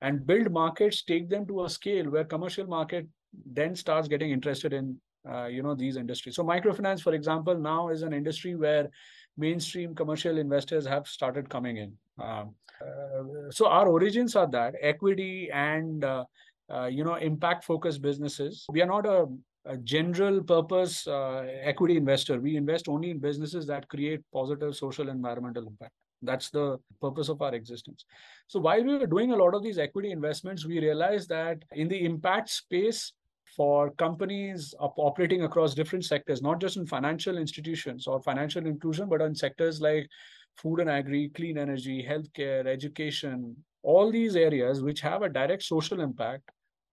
and 0.00 0.26
build 0.26 0.52
markets, 0.52 1.02
take 1.02 1.28
them 1.28 1.46
to 1.46 1.64
a 1.64 1.68
scale 1.68 2.08
where 2.10 2.24
commercial 2.24 2.66
market 2.66 3.06
then 3.44 3.74
starts 3.74 4.08
getting 4.08 4.30
interested 4.30 4.72
in 4.72 4.96
uh, 5.28 5.46
you 5.46 5.62
know 5.62 5.74
these 5.74 5.96
industries. 5.96 6.36
So 6.36 6.44
microfinance 6.44 7.00
for 7.00 7.14
example 7.14 7.56
now 7.56 7.88
is 7.88 8.02
an 8.02 8.12
industry 8.12 8.54
where 8.54 8.88
mainstream 9.36 9.94
commercial 9.94 10.38
investors 10.38 10.86
have 10.86 11.06
started 11.06 11.48
coming 11.48 11.76
in. 11.78 11.92
Um, 12.18 12.54
uh, 12.80 13.50
so 13.50 13.66
our 13.66 13.88
origins 13.88 14.36
are 14.36 14.48
that 14.50 14.74
equity 14.80 15.50
and 15.52 16.04
uh, 16.04 16.24
uh 16.72 16.86
you 16.86 17.02
know 17.02 17.14
impact 17.14 17.64
focused 17.64 18.02
businesses. 18.02 18.66
We 18.70 18.82
are 18.82 18.86
not 18.86 19.06
a, 19.06 19.26
a 19.64 19.76
general 19.78 20.42
purpose 20.42 21.06
uh, 21.06 21.46
equity 21.62 21.96
investor. 21.96 22.40
We 22.40 22.56
invest 22.56 22.88
only 22.88 23.10
in 23.10 23.18
businesses 23.18 23.66
that 23.66 23.88
create 23.88 24.20
positive 24.32 24.76
social 24.76 25.08
environmental 25.08 25.66
impact. 25.66 25.92
That's 26.22 26.50
the 26.50 26.78
purpose 27.00 27.28
of 27.28 27.40
our 27.42 27.54
existence. 27.54 28.04
So 28.48 28.58
while 28.58 28.82
we 28.82 28.98
were 28.98 29.06
doing 29.06 29.32
a 29.32 29.36
lot 29.36 29.54
of 29.54 29.62
these 29.62 29.78
equity 29.78 30.10
investments 30.10 30.66
we 30.66 30.80
realized 30.80 31.28
that 31.28 31.58
in 31.72 31.88
the 31.88 32.04
impact 32.04 32.50
space 32.50 33.12
for 33.58 33.90
companies 33.98 34.72
operating 34.78 35.42
across 35.42 35.74
different 35.74 36.04
sectors, 36.04 36.40
not 36.40 36.60
just 36.60 36.76
in 36.76 36.86
financial 36.86 37.36
institutions 37.36 38.06
or 38.06 38.22
financial 38.22 38.64
inclusion, 38.64 39.08
but 39.08 39.20
on 39.20 39.34
sectors 39.34 39.80
like 39.80 40.08
food 40.56 40.78
and 40.78 40.88
agri, 40.88 41.28
clean 41.34 41.58
energy, 41.58 42.06
healthcare, 42.08 42.68
education, 42.68 43.56
all 43.82 44.12
these 44.12 44.36
areas 44.36 44.80
which 44.80 45.00
have 45.00 45.22
a 45.22 45.28
direct 45.28 45.64
social 45.64 46.00
impact. 46.00 46.48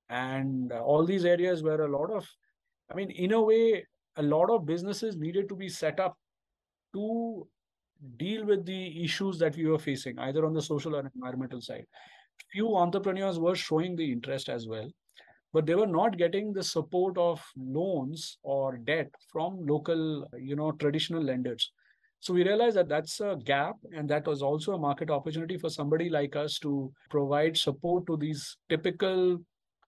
And 0.10 0.72
uh, 0.72 0.82
all 0.82 1.06
these 1.06 1.24
areas 1.24 1.62
where 1.62 1.82
a 1.82 1.88
lot 1.88 2.10
of, 2.12 2.28
I 2.92 2.96
mean, 2.96 3.12
in 3.12 3.34
a 3.34 3.42
way, 3.42 3.86
a 4.16 4.24
lot 4.24 4.50
of 4.50 4.66
businesses 4.66 5.16
needed 5.16 5.48
to 5.50 5.56
be 5.56 5.70
set 5.70 6.00
up 6.00 6.18
to 6.96 7.48
deal 8.18 8.44
with 8.44 8.66
the 8.66 9.04
issues 9.04 9.38
that 9.38 9.56
we 9.56 9.68
were 9.68 9.80
facing, 9.80 10.18
either 10.18 10.44
on 10.46 10.54
the 10.54 10.62
social 10.62 10.96
or 10.96 11.12
environmental 11.16 11.62
side. 11.62 11.86
Few 12.52 12.76
entrepreneurs 12.76 13.38
were 13.38 13.56
showing 13.56 13.96
the 13.96 14.12
interest 14.12 14.50
as 14.50 14.68
well 14.68 14.90
but 15.56 15.66
they 15.66 15.76
were 15.76 15.88
not 15.88 16.18
getting 16.18 16.52
the 16.52 16.62
support 16.62 17.18
of 17.18 17.42
loans 17.56 18.40
or 18.44 18.78
debt 18.80 19.10
from 19.32 19.66
local, 19.66 20.28
you 20.38 20.54
know, 20.54 20.74
traditional 20.74 21.24
lenders. 21.24 21.72
So 22.20 22.34
we 22.34 22.44
realized 22.44 22.76
that 22.76 22.90
that's 22.90 23.22
a 23.22 23.38
gap, 23.42 23.76
and 23.96 24.10
that 24.10 24.28
was 24.28 24.42
also 24.42 24.74
a 24.74 24.78
market 24.78 25.10
opportunity 25.10 25.58
for 25.58 25.70
somebody 25.70 26.10
like 26.10 26.36
us 26.36 26.60
to 26.60 26.92
provide 27.10 27.56
support 27.56 28.06
to 28.08 28.18
these 28.18 28.58
typical 28.68 29.38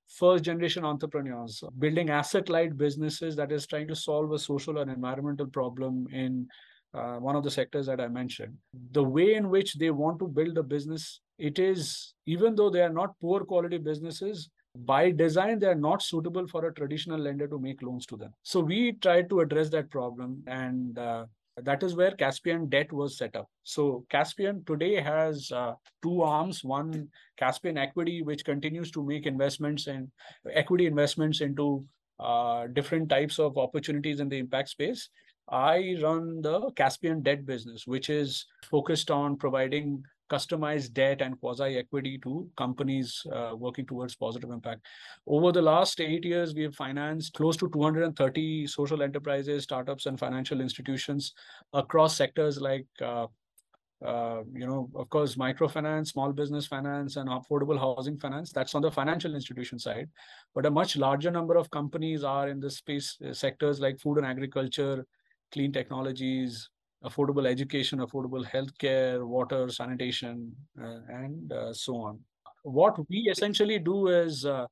first 0.08 0.46
generation 0.46 0.86
entrepreneurs 0.86 1.62
building 1.80 2.12
asset 2.12 2.48
light 2.48 2.78
businesses 2.78 3.36
that 3.36 3.52
is 3.52 3.68
trying 3.68 3.90
to 3.90 3.96
solve 3.96 4.32
a 4.32 4.40
social 4.40 4.78
and 4.78 4.90
environmental 4.90 5.48
problem 5.48 6.08
in 6.14 6.48
uh, 6.94 7.16
one 7.16 7.36
of 7.36 7.44
the 7.44 7.52
sectors 7.52 7.88
that 7.88 8.00
I 8.00 8.08
mentioned. 8.08 8.56
The 8.92 9.04
way 9.04 9.34
in 9.34 9.50
which 9.50 9.74
they 9.76 9.90
want 9.90 10.20
to 10.20 10.30
build 10.30 10.58
a 10.58 10.64
business, 10.64 11.20
it 11.38 11.60
is, 11.60 12.14
even 12.26 12.56
though 12.56 12.70
they 12.70 12.84
are 12.84 12.98
not 13.02 13.20
poor 13.20 13.44
quality 13.44 13.80
businesses, 13.80 14.50
by 14.86 15.12
design, 15.12 15.60
they 15.60 15.68
are 15.68 15.76
not 15.76 16.02
suitable 16.02 16.48
for 16.48 16.66
a 16.66 16.74
traditional 16.74 17.20
lender 17.20 17.48
to 17.48 17.60
make 17.60 17.82
loans 17.82 18.06
to 18.08 18.18
them. 18.18 18.34
So 18.44 18.60
we 18.60 18.94
tried 18.94 19.30
to 19.30 19.40
address 19.40 19.70
that 19.70 19.90
problem, 19.90 20.44
and 20.48 20.98
uh, 20.98 21.26
that 21.64 21.84
is 21.84 21.96
where 21.96 22.12
Caspian 22.12 22.70
Debt 22.70 22.92
was 22.94 23.18
set 23.18 23.36
up. 23.36 23.50
So 23.64 24.06
Caspian 24.10 24.64
today 24.66 25.02
has 25.02 25.52
uh, 25.52 25.74
two 26.04 26.22
arms: 26.22 26.64
one 26.64 27.10
Caspian 27.38 27.78
Equity, 27.78 28.22
which 28.22 28.46
continues 28.46 28.92
to 28.92 29.04
make 29.04 29.26
investments 29.26 29.88
and 29.88 30.10
equity 30.52 30.86
investments 30.86 31.42
into 31.42 31.86
uh, 32.20 32.68
different 32.68 33.10
types 33.10 33.40
of 33.40 33.58
opportunities 33.58 34.20
in 34.20 34.30
the 34.30 34.38
impact 34.38 34.70
space. 34.70 35.10
I 35.50 35.96
run 36.02 36.42
the 36.42 36.72
Caspian 36.76 37.22
Debt 37.22 37.46
business, 37.46 37.88
which 37.88 38.10
is 38.10 38.46
focused 38.70 39.10
on 39.10 39.38
providing 39.38 40.04
customized 40.30 40.94
debt 40.94 41.22
and 41.22 41.40
quasi 41.40 41.78
equity 41.78 42.18
to 42.20 42.50
companies 42.58 43.26
uh, 43.32 43.52
working 43.56 43.86
towards 43.86 44.16
positive 44.16 44.52
impact. 44.52 44.86
Over 45.26 45.52
the 45.52 45.62
last 45.62 46.00
eight 46.02 46.26
years, 46.26 46.54
we 46.54 46.64
have 46.64 46.76
financed 46.76 47.34
close 47.34 47.58
to 47.58 47.70
230 47.70 48.68
social 48.68 49.02
enterprises, 49.02 49.64
startups, 49.64 50.06
and 50.06 50.20
financial 50.20 50.62
institutions 50.62 51.34
across 51.74 52.18
sectors 52.18 52.60
like 52.60 52.86
uh, 53.02 53.28
uh, 54.06 54.44
you 54.54 54.68
know, 54.68 54.90
of 54.94 55.10
course, 55.10 55.36
microfinance, 55.36 56.10
small 56.10 56.32
business 56.32 56.68
finance, 56.68 57.16
and 57.16 57.30
affordable 57.30 57.80
housing 57.80 58.18
finance. 58.18 58.52
That's 58.52 58.76
on 58.76 58.84
the 58.84 58.92
financial 58.92 59.34
institution 59.34 59.80
side. 59.80 60.08
But 60.54 60.68
a 60.68 60.72
much 60.72 60.98
larger 60.98 61.32
number 61.32 61.58
of 61.58 61.72
companies 61.72 62.24
are 62.24 62.48
in 62.48 62.60
the 62.60 62.70
space 62.70 63.18
uh, 63.28 63.34
sectors 63.34 63.80
like 63.80 64.00
food 64.00 64.18
and 64.18 64.28
agriculture, 64.28 65.04
clean 65.52 65.72
technologies, 65.72 66.70
affordable 67.04 67.46
education, 67.46 68.00
affordable 68.00 68.46
healthcare, 68.46 69.26
water, 69.26 69.70
sanitation, 69.70 70.52
uh, 70.82 71.00
and 71.10 71.52
uh, 71.52 71.74
so 71.74 71.96
on. 71.98 72.20
what 72.64 72.98
we 73.10 73.20
essentially 73.32 73.80
do 73.80 74.08
is 74.08 74.46
uh, 74.46 74.66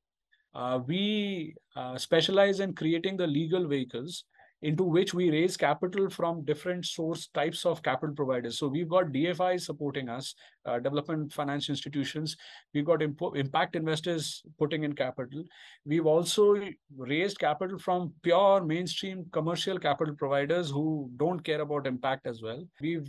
uh, 0.54 0.78
we 0.86 1.54
uh, 1.76 1.96
specialize 1.96 2.60
in 2.60 2.74
creating 2.74 3.16
the 3.16 3.26
legal 3.26 3.66
vehicles 3.66 4.24
into 4.62 4.82
which 4.82 5.12
we 5.12 5.30
raise 5.30 5.56
capital 5.56 6.08
from 6.08 6.44
different 6.44 6.84
source 6.84 7.28
types 7.28 7.66
of 7.66 7.82
capital 7.82 8.14
providers. 8.14 8.58
So 8.58 8.68
we've 8.68 8.88
got 8.88 9.12
DFIs 9.12 9.62
supporting 9.62 10.08
us, 10.08 10.34
uh, 10.64 10.78
development 10.78 11.32
finance 11.32 11.68
institutions. 11.68 12.36
We've 12.72 12.84
got 12.84 13.02
imp- 13.02 13.36
impact 13.36 13.76
investors 13.76 14.42
putting 14.58 14.84
in 14.84 14.94
capital. 14.94 15.44
We've 15.84 16.06
also 16.06 16.56
raised 16.96 17.38
capital 17.38 17.78
from 17.78 18.12
pure 18.22 18.64
mainstream 18.64 19.26
commercial 19.32 19.78
capital 19.78 20.14
providers 20.14 20.70
who 20.70 21.10
don't 21.16 21.40
care 21.40 21.60
about 21.60 21.86
impact 21.86 22.26
as 22.26 22.42
well. 22.42 22.64
We've 22.80 23.08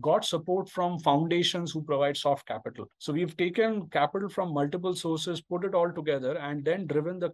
got 0.00 0.24
support 0.24 0.68
from 0.68 0.98
foundations 0.98 1.72
who 1.72 1.82
provide 1.82 2.16
soft 2.16 2.46
capital. 2.46 2.86
So 2.98 3.12
we've 3.12 3.36
taken 3.36 3.88
capital 3.88 4.28
from 4.28 4.52
multiple 4.52 4.94
sources, 4.94 5.40
put 5.40 5.64
it 5.64 5.74
all 5.74 5.90
together, 5.90 6.36
and 6.38 6.64
then 6.64 6.86
driven 6.86 7.18
the 7.18 7.32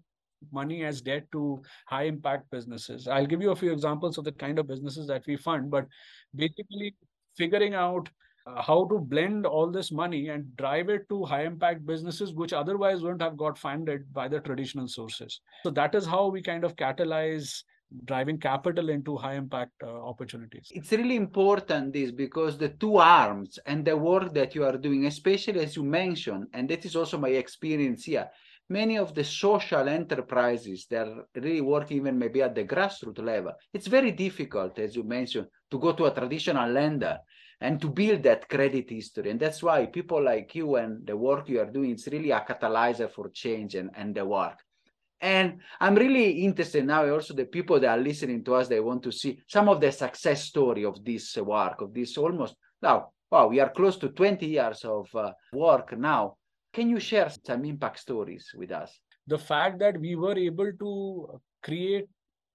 money 0.53 0.85
as 0.85 1.01
debt 1.01 1.27
to 1.33 1.63
high 1.87 2.05
impact 2.05 2.51
businesses. 2.51 3.09
I'll 3.09 3.27
give 3.27 3.43
you 3.43 3.51
a 3.51 3.57
few 3.57 3.73
examples 3.73 4.19
of 4.19 4.25
the 4.25 4.33
kind 4.33 4.59
of 4.59 4.69
businesses 4.69 5.07
that 5.09 5.27
we 5.27 5.37
fund, 5.37 5.71
but 5.71 5.87
basically 6.35 6.95
figuring 7.37 7.75
out 7.75 8.09
uh, 8.47 8.63
how 8.63 8.87
to 8.87 8.99
blend 8.99 9.47
all 9.47 9.71
this 9.71 9.93
money 9.93 10.29
and 10.29 10.57
drive 10.57 10.89
it 10.89 11.09
to 11.09 11.25
high 11.25 11.45
impact 11.45 11.85
businesses 11.87 12.33
which 12.33 12.53
otherwise 12.53 13.03
wouldn't 13.03 13.23
have 13.23 13.37
got 13.37 13.59
funded 13.59 14.13
by 14.13 14.29
the 14.29 14.41
traditional 14.41 14.89
sources. 14.89 15.41
So 15.63 15.71
that 15.71 15.95
is 15.95 16.07
how 16.07 16.29
we 16.29 16.43
kind 16.43 16.65
of 16.65 16.77
catalyze 16.77 17.63
driving 18.05 18.39
capital 18.39 18.91
into 18.91 19.17
high 19.17 19.35
impact 19.35 19.73
uh, 19.83 19.87
opportunities 19.87 20.71
it's 20.75 20.93
really 20.93 21.17
important 21.17 21.93
this 21.93 22.11
because 22.11 22.59
the 22.59 22.69
two 22.69 22.99
arms 22.99 23.59
and 23.65 23.83
the 23.85 23.97
work 23.97 24.35
that 24.35 24.55
you 24.55 24.63
are 24.63 24.77
doing 24.77 25.07
especially 25.07 25.61
as 25.61 25.75
you 25.75 25.83
mentioned 25.83 26.47
and 26.53 26.69
that 26.69 26.85
is 26.85 26.95
also 26.95 27.17
my 27.17 27.31
experience 27.31 28.05
here 28.05 28.29
many 28.69 28.99
of 28.99 29.15
the 29.15 29.25
social 29.25 29.89
enterprises 29.89 30.87
that 30.91 31.09
are 31.09 31.27
really 31.35 31.61
working 31.61 31.99
even 31.99 32.19
maybe 32.19 32.43
at 32.43 32.55
the 32.55 32.65
grassroots 32.65 33.23
level, 33.23 33.53
it's 33.73 33.87
very 33.87 34.13
difficult, 34.13 34.79
as 34.79 34.95
you 34.95 35.05
mentioned, 35.05 35.47
to 35.71 35.79
go 35.79 35.93
to 35.93 36.07
a 36.07 36.15
traditional 36.15 36.71
lender 36.71 37.19
and 37.61 37.81
to 37.81 37.89
build 37.89 38.23
that 38.23 38.49
credit 38.49 38.89
history. 38.89 39.31
And 39.31 39.41
that's 39.41 39.63
why 39.63 39.87
people 39.87 40.23
like 40.23 40.55
you 40.55 40.77
and 40.77 41.07
the 41.07 41.17
work 41.17 41.49
you 41.49 41.61
are 41.61 41.71
doing, 41.71 41.93
it's 41.93 42.07
really 42.07 42.31
a 42.31 42.41
catalyzer 42.41 43.11
for 43.11 43.31
change 43.31 43.75
and, 43.75 43.91
and 43.95 44.15
the 44.15 44.25
work. 44.25 44.59
And 45.21 45.61
I'm 45.81 45.97
really 45.97 46.45
interested 46.45 46.87
now 46.87 47.09
also 47.09 47.35
the 47.35 47.47
people 47.47 47.81
that 47.81 47.99
are 47.99 48.03
listening 48.03 48.45
to 48.45 48.55
us, 48.55 48.69
they 48.69 48.79
want 48.79 49.03
to 49.03 49.11
see 49.11 49.41
some 49.49 49.69
of 49.69 49.81
the 49.81 49.91
success 49.91 50.45
story 50.45 50.85
of 50.85 51.05
this 51.05 51.37
work, 51.37 51.81
of 51.81 51.93
this 51.93 52.17
almost 52.17 52.55
now, 52.81 53.11
wow, 53.31 53.49
we 53.49 53.61
are 53.61 53.71
close 53.71 53.97
to 53.99 54.11
20 54.11 54.47
years 54.47 54.85
of 54.85 55.09
uh, 55.15 55.33
work 55.53 55.97
now. 55.99 56.37
Can 56.73 56.89
you 56.89 57.01
share 57.01 57.31
some 57.47 57.65
impact 57.65 57.99
stories 57.99 58.51
with 58.57 58.71
us? 58.71 59.01
The 59.27 59.39
fact 59.39 59.79
that 59.81 59.99
we 59.99 60.17
were 60.17 60.37
able 60.37 60.73
to 60.73 61.41
create 61.63 62.07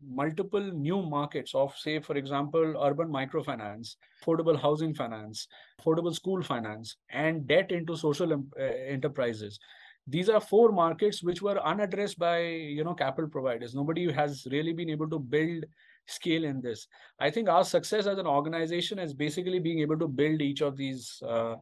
multiple 0.05 0.61
new 0.61 1.01
markets 1.01 1.55
of 1.55 1.73
say 1.77 1.99
for 1.99 2.17
example 2.17 2.75
urban 2.83 3.07
microfinance 3.07 3.95
affordable 4.21 4.59
housing 4.59 4.93
finance 4.93 5.47
affordable 5.81 6.13
school 6.13 6.41
finance 6.41 6.97
and 7.09 7.47
debt 7.47 7.71
into 7.71 7.95
social 7.95 8.33
uh, 8.33 8.63
enterprises. 8.63 9.59
These 10.05 10.27
are 10.27 10.41
four 10.41 10.73
markets 10.73 11.23
which 11.23 11.41
were 11.41 11.65
unaddressed 11.65 12.19
by 12.19 12.41
you 12.41 12.83
know 12.83 12.93
capital 12.93 13.29
providers. 13.29 13.73
Nobody 13.73 14.11
has 14.11 14.45
really 14.51 14.73
been 14.73 14.89
able 14.89 15.09
to 15.09 15.19
build 15.19 15.63
scale 16.07 16.43
in 16.43 16.59
this. 16.61 16.87
I 17.19 17.31
think 17.31 17.47
our 17.47 17.63
success 17.63 18.05
as 18.05 18.17
an 18.17 18.27
organization 18.27 18.99
is 18.99 19.13
basically 19.13 19.59
being 19.59 19.79
able 19.79 19.97
to 19.99 20.07
build 20.07 20.41
each 20.41 20.61
of 20.61 20.75
these 20.75 21.21
uh, 21.25 21.55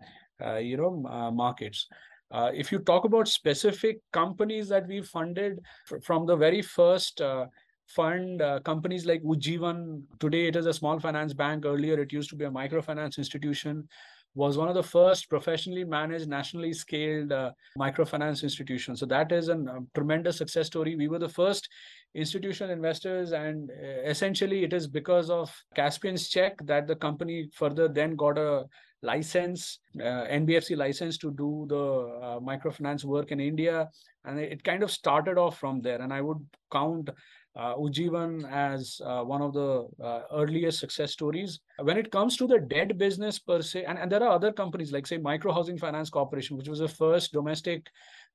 uh, 0.44 0.56
you 0.56 0.78
know 0.78 1.06
uh, 1.08 1.30
markets 1.30 1.88
uh, 2.32 2.52
if 2.54 2.72
you 2.72 2.80
talk 2.80 3.06
about 3.06 3.28
specific 3.28 4.00
companies 4.12 4.70
that 4.70 4.88
we 4.88 5.02
funded 5.02 5.60
from 6.04 6.26
the 6.26 6.36
very 6.36 6.62
first 6.62 7.22
uh, 7.22 7.46
fund, 7.88 8.42
uh, 8.42 8.60
companies 8.62 9.06
like 9.06 9.22
Ujjivan, 9.24 10.02
today 10.20 10.48
it 10.48 10.56
is 10.56 10.66
a 10.66 10.74
small 10.74 11.00
finance 11.00 11.34
bank. 11.34 11.66
Earlier 11.66 12.00
it 12.00 12.14
used 12.14 12.30
to 12.30 12.36
be 12.36 12.46
a 12.46 12.50
microfinance 12.52 13.18
institution 13.18 13.88
was 14.34 14.58
one 14.58 14.70
of 14.70 14.76
the 14.76 14.84
first 14.84 15.30
professionally 15.30 15.84
managed, 15.84 16.28
nationally 16.28 16.74
scaled 16.74 17.32
uh, 17.32 17.52
microfinance 17.78 18.44
institutions. 18.44 19.00
So 19.00 19.06
that 19.08 19.32
is 19.32 19.50
a 19.50 19.54
um, 19.54 19.88
tremendous 19.94 20.38
success 20.38 20.68
story. 20.68 20.96
We 20.96 21.10
were 21.10 21.20
the 21.20 21.30
first 21.30 21.68
institutional 22.16 22.72
investors, 22.72 23.34
and 23.34 23.70
uh, 23.72 24.02
essentially 24.10 24.64
it 24.64 24.74
is 24.74 24.88
because 24.88 25.30
of 25.30 25.54
Caspian's 25.76 26.30
check 26.30 26.58
that 26.66 26.88
the 26.88 26.96
company 26.96 27.50
further 27.54 27.88
then 27.88 28.16
got 28.16 28.38
a 28.38 28.66
license, 29.04 29.80
uh, 30.00 30.26
NBFC 30.30 30.78
license 30.78 31.18
to 31.18 31.32
do 31.32 31.66
the 31.68 31.76
uh, 31.76 32.40
microfinance 32.40 33.04
work 33.04 33.32
in 33.32 33.40
India. 33.40 33.90
And 34.26 34.40
it 34.40 34.64
kind 34.64 34.84
of 34.84 34.92
started 34.92 35.38
off 35.38 35.58
from 35.58 35.82
there. 35.82 36.02
And 36.02 36.14
I 36.14 36.22
would 36.22 36.38
count 36.72 37.10
uh, 37.56 37.76
Ujjivan 37.76 38.50
as 38.50 39.02
uh, 39.06 39.24
one 39.24 39.42
of 39.42 39.54
the 39.54 39.88
uh, 40.04 40.22
earliest 40.34 40.80
success 40.80 41.12
stories. 41.12 41.60
When 41.80 41.98
it 41.98 42.12
comes 42.12 42.38
to 42.38 42.48
the 42.48 42.60
debt 42.60 42.98
business 42.98 43.40
per 43.40 43.62
se, 43.62 43.84
and, 43.86 43.98
and 43.98 44.12
there 44.12 44.24
are 44.24 44.30
other 44.30 44.52
companies 44.52 44.92
like, 44.92 45.06
say, 45.06 45.18
Micro 45.18 45.52
Housing 45.52 45.78
Finance 45.78 46.10
Corporation, 46.10 46.58
which 46.58 46.70
was 46.70 46.80
the 46.80 46.88
first 46.88 47.34
domestic 47.34 47.88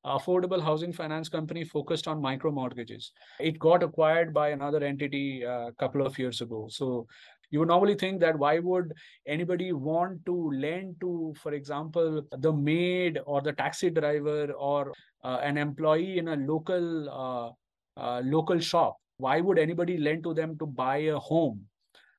affordable 0.04 0.62
housing 0.62 0.92
finance 0.92 1.28
company 1.28 1.64
focused 1.64 2.06
on 2.06 2.20
micro 2.20 2.52
mortgages. 2.52 3.10
It 3.40 3.58
got 3.58 3.82
acquired 3.82 4.32
by 4.32 4.50
another 4.50 4.84
entity 4.84 5.42
a 5.42 5.72
couple 5.80 6.06
of 6.06 6.16
years 6.16 6.40
ago. 6.40 6.68
So 6.70 7.08
you 7.50 7.60
would 7.60 7.68
normally 7.68 7.94
think 7.94 8.20
that 8.20 8.38
why 8.38 8.58
would 8.58 8.92
anybody 9.26 9.72
want 9.72 10.24
to 10.26 10.50
lend 10.52 10.96
to 11.00 11.34
for 11.40 11.52
example 11.52 12.22
the 12.38 12.52
maid 12.52 13.18
or 13.24 13.40
the 13.40 13.52
taxi 13.52 13.90
driver 13.90 14.52
or 14.52 14.92
uh, 15.24 15.38
an 15.42 15.56
employee 15.56 16.18
in 16.18 16.28
a 16.28 16.36
local 16.36 17.08
uh, 17.08 18.00
uh, 18.00 18.20
local 18.24 18.58
shop 18.58 18.96
why 19.18 19.40
would 19.40 19.58
anybody 19.58 19.96
lend 19.98 20.22
to 20.24 20.34
them 20.34 20.58
to 20.58 20.66
buy 20.66 20.98
a 20.98 21.18
home? 21.18 21.62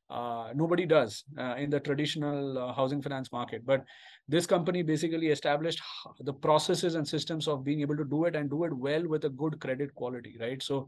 Uh, 0.10 0.52
nobody 0.56 0.86
does 0.86 1.26
uh, 1.38 1.56
in 1.58 1.70
the 1.70 1.80
traditional 1.80 2.58
uh, 2.58 2.74
housing 2.74 3.02
finance 3.02 3.32
market. 3.32 3.66
But 3.66 3.84
this 4.28 4.46
company 4.46 4.82
basically 4.82 5.28
established 5.28 5.82
the 6.22 6.34
processes 6.34 6.96
and 6.96 7.06
systems 7.06 7.48
of 7.48 7.64
being 7.64 7.82
able 7.82 7.98
to 7.98 8.06
do 8.06 8.24
it 8.26 8.36
and 8.36 8.50
do 8.50 8.64
it 8.64 8.74
well 8.74 9.06
with 9.06 9.26
a 9.26 9.30
good 9.30 9.60
credit 9.60 9.94
quality 9.96 10.38
right? 10.40 10.64
So 10.64 10.88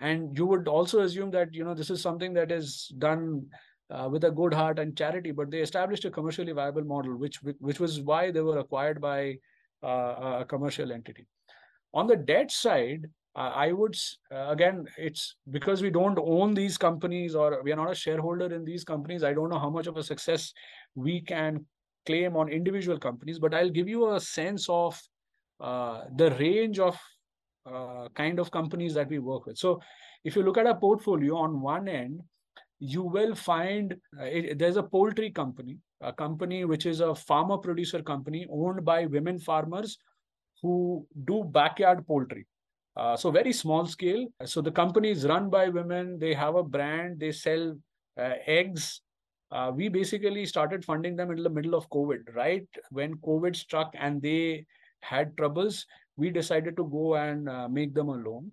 and 0.00 0.36
you 0.36 0.46
would 0.46 0.68
also 0.68 1.00
assume 1.00 1.30
that 1.32 1.54
you 1.54 1.64
know 1.64 1.74
this 1.74 1.90
is 1.90 2.02
something 2.02 2.32
that 2.34 2.50
is 2.50 2.92
done 2.98 3.46
uh, 3.90 4.08
with 4.10 4.24
a 4.24 4.30
good 4.30 4.52
heart 4.52 4.78
and 4.78 4.96
charity 4.96 5.30
but 5.30 5.50
they 5.50 5.60
established 5.60 6.04
a 6.04 6.10
commercially 6.10 6.52
viable 6.52 6.82
model 6.82 7.16
which 7.16 7.40
which 7.42 7.78
was 7.78 8.00
why 8.00 8.30
they 8.30 8.40
were 8.40 8.58
acquired 8.58 9.00
by 9.00 9.36
uh, 9.82 10.38
a 10.40 10.46
commercial 10.48 10.92
entity. 10.92 11.26
On 11.92 12.06
the 12.06 12.16
debt 12.16 12.50
side 12.50 13.06
i 13.36 13.72
would 13.72 13.96
uh, 14.32 14.46
again 14.48 14.86
it's 14.96 15.36
because 15.50 15.82
we 15.82 15.90
don't 15.90 16.18
own 16.22 16.54
these 16.54 16.78
companies 16.78 17.34
or 17.34 17.62
we 17.64 17.72
are 17.72 17.76
not 17.76 17.90
a 17.90 17.94
shareholder 17.94 18.52
in 18.54 18.64
these 18.64 18.84
companies 18.84 19.24
i 19.24 19.32
don't 19.32 19.50
know 19.50 19.58
how 19.58 19.70
much 19.70 19.88
of 19.88 19.96
a 19.96 20.02
success 20.02 20.52
we 20.94 21.20
can 21.20 21.64
claim 22.06 22.36
on 22.36 22.48
individual 22.48 22.98
companies 22.98 23.38
but 23.38 23.52
i'll 23.54 23.70
give 23.70 23.88
you 23.88 24.14
a 24.14 24.20
sense 24.20 24.68
of 24.68 25.00
uh, 25.60 26.02
the 26.16 26.30
range 26.32 26.78
of 26.78 26.96
uh, 27.66 28.08
kind 28.14 28.38
of 28.38 28.50
companies 28.50 28.92
that 28.94 29.08
we 29.08 29.18
work 29.18 29.46
with. 29.46 29.56
So 29.56 29.80
if 30.24 30.36
you 30.36 30.42
look 30.42 30.58
at 30.58 30.66
our 30.66 30.78
portfolio 30.78 31.36
on 31.36 31.60
one 31.60 31.88
end, 31.88 32.20
you 32.78 33.02
will 33.02 33.34
find 33.34 33.94
uh, 34.20 34.24
it, 34.24 34.58
there's 34.58 34.76
a 34.76 34.82
poultry 34.82 35.30
company, 35.30 35.78
a 36.02 36.12
company 36.12 36.64
which 36.64 36.86
is 36.86 37.00
a 37.00 37.14
farmer 37.14 37.56
producer 37.56 38.02
company 38.02 38.46
owned 38.50 38.84
by 38.84 39.06
women 39.06 39.38
farmers 39.38 39.96
who 40.60 41.06
do 41.24 41.44
backyard 41.44 42.06
poultry. 42.06 42.46
Uh, 42.96 43.16
so 43.16 43.30
very 43.30 43.52
small 43.52 43.86
scale. 43.86 44.26
So 44.44 44.60
the 44.60 44.70
company 44.70 45.10
is 45.10 45.26
run 45.26 45.50
by 45.50 45.68
women. 45.68 46.18
They 46.18 46.34
have 46.34 46.54
a 46.54 46.62
brand. 46.62 47.18
They 47.20 47.32
sell 47.32 47.74
uh, 48.18 48.34
eggs. 48.46 49.00
Uh, 49.50 49.72
we 49.74 49.88
basically 49.88 50.46
started 50.46 50.84
funding 50.84 51.16
them 51.16 51.30
in 51.30 51.42
the 51.42 51.50
middle 51.50 51.74
of 51.74 51.88
COVID, 51.90 52.34
right 52.34 52.66
when 52.90 53.14
COVID 53.16 53.54
struck 53.54 53.92
and 53.94 54.20
they 54.20 54.64
had 55.00 55.36
troubles 55.36 55.86
we 56.16 56.30
decided 56.30 56.76
to 56.76 56.84
go 56.84 57.16
and 57.16 57.48
uh, 57.48 57.68
make 57.68 57.94
them 57.94 58.08
a 58.08 58.12
loan. 58.12 58.50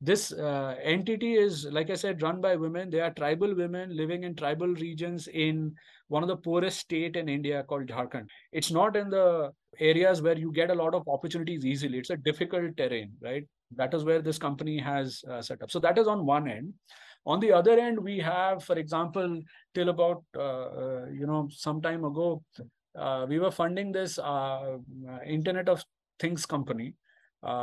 This 0.00 0.32
uh, 0.32 0.76
entity 0.82 1.34
is, 1.34 1.66
like 1.70 1.90
I 1.90 1.94
said, 1.94 2.22
run 2.22 2.40
by 2.40 2.56
women. 2.56 2.88
They 2.88 3.00
are 3.00 3.12
tribal 3.12 3.54
women 3.54 3.94
living 3.94 4.24
in 4.24 4.34
tribal 4.34 4.68
regions 4.68 5.28
in 5.28 5.74
one 6.08 6.22
of 6.22 6.28
the 6.28 6.36
poorest 6.36 6.78
state 6.78 7.16
in 7.16 7.28
India 7.28 7.62
called 7.64 7.86
Jharkhand. 7.86 8.26
It's 8.52 8.70
not 8.70 8.96
in 8.96 9.10
the 9.10 9.52
areas 9.78 10.22
where 10.22 10.38
you 10.38 10.52
get 10.52 10.70
a 10.70 10.74
lot 10.74 10.94
of 10.94 11.06
opportunities 11.06 11.66
easily. 11.66 11.98
It's 11.98 12.10
a 12.10 12.16
difficult 12.16 12.76
terrain, 12.76 13.12
right? 13.20 13.46
That 13.76 13.94
is 13.94 14.04
where 14.04 14.20
this 14.20 14.38
company 14.38 14.78
has 14.78 15.22
uh, 15.30 15.42
set 15.42 15.62
up. 15.62 15.70
So 15.70 15.78
that 15.80 15.98
is 15.98 16.06
on 16.06 16.26
one 16.26 16.48
end. 16.48 16.74
On 17.26 17.38
the 17.38 17.52
other 17.52 17.78
end, 17.78 17.98
we 18.00 18.18
have, 18.18 18.64
for 18.64 18.76
example, 18.76 19.42
till 19.74 19.90
about 19.90 20.24
uh, 20.36 20.40
uh 20.40 21.06
you 21.12 21.26
know 21.26 21.48
some 21.50 21.82
time 21.82 22.04
ago, 22.04 22.42
uh, 22.98 23.26
we 23.28 23.38
were 23.38 23.50
funding 23.50 23.92
this 23.92 24.18
uh, 24.18 24.78
Internet 25.26 25.68
of 25.68 25.84
Things 26.18 26.46
company, 26.46 26.94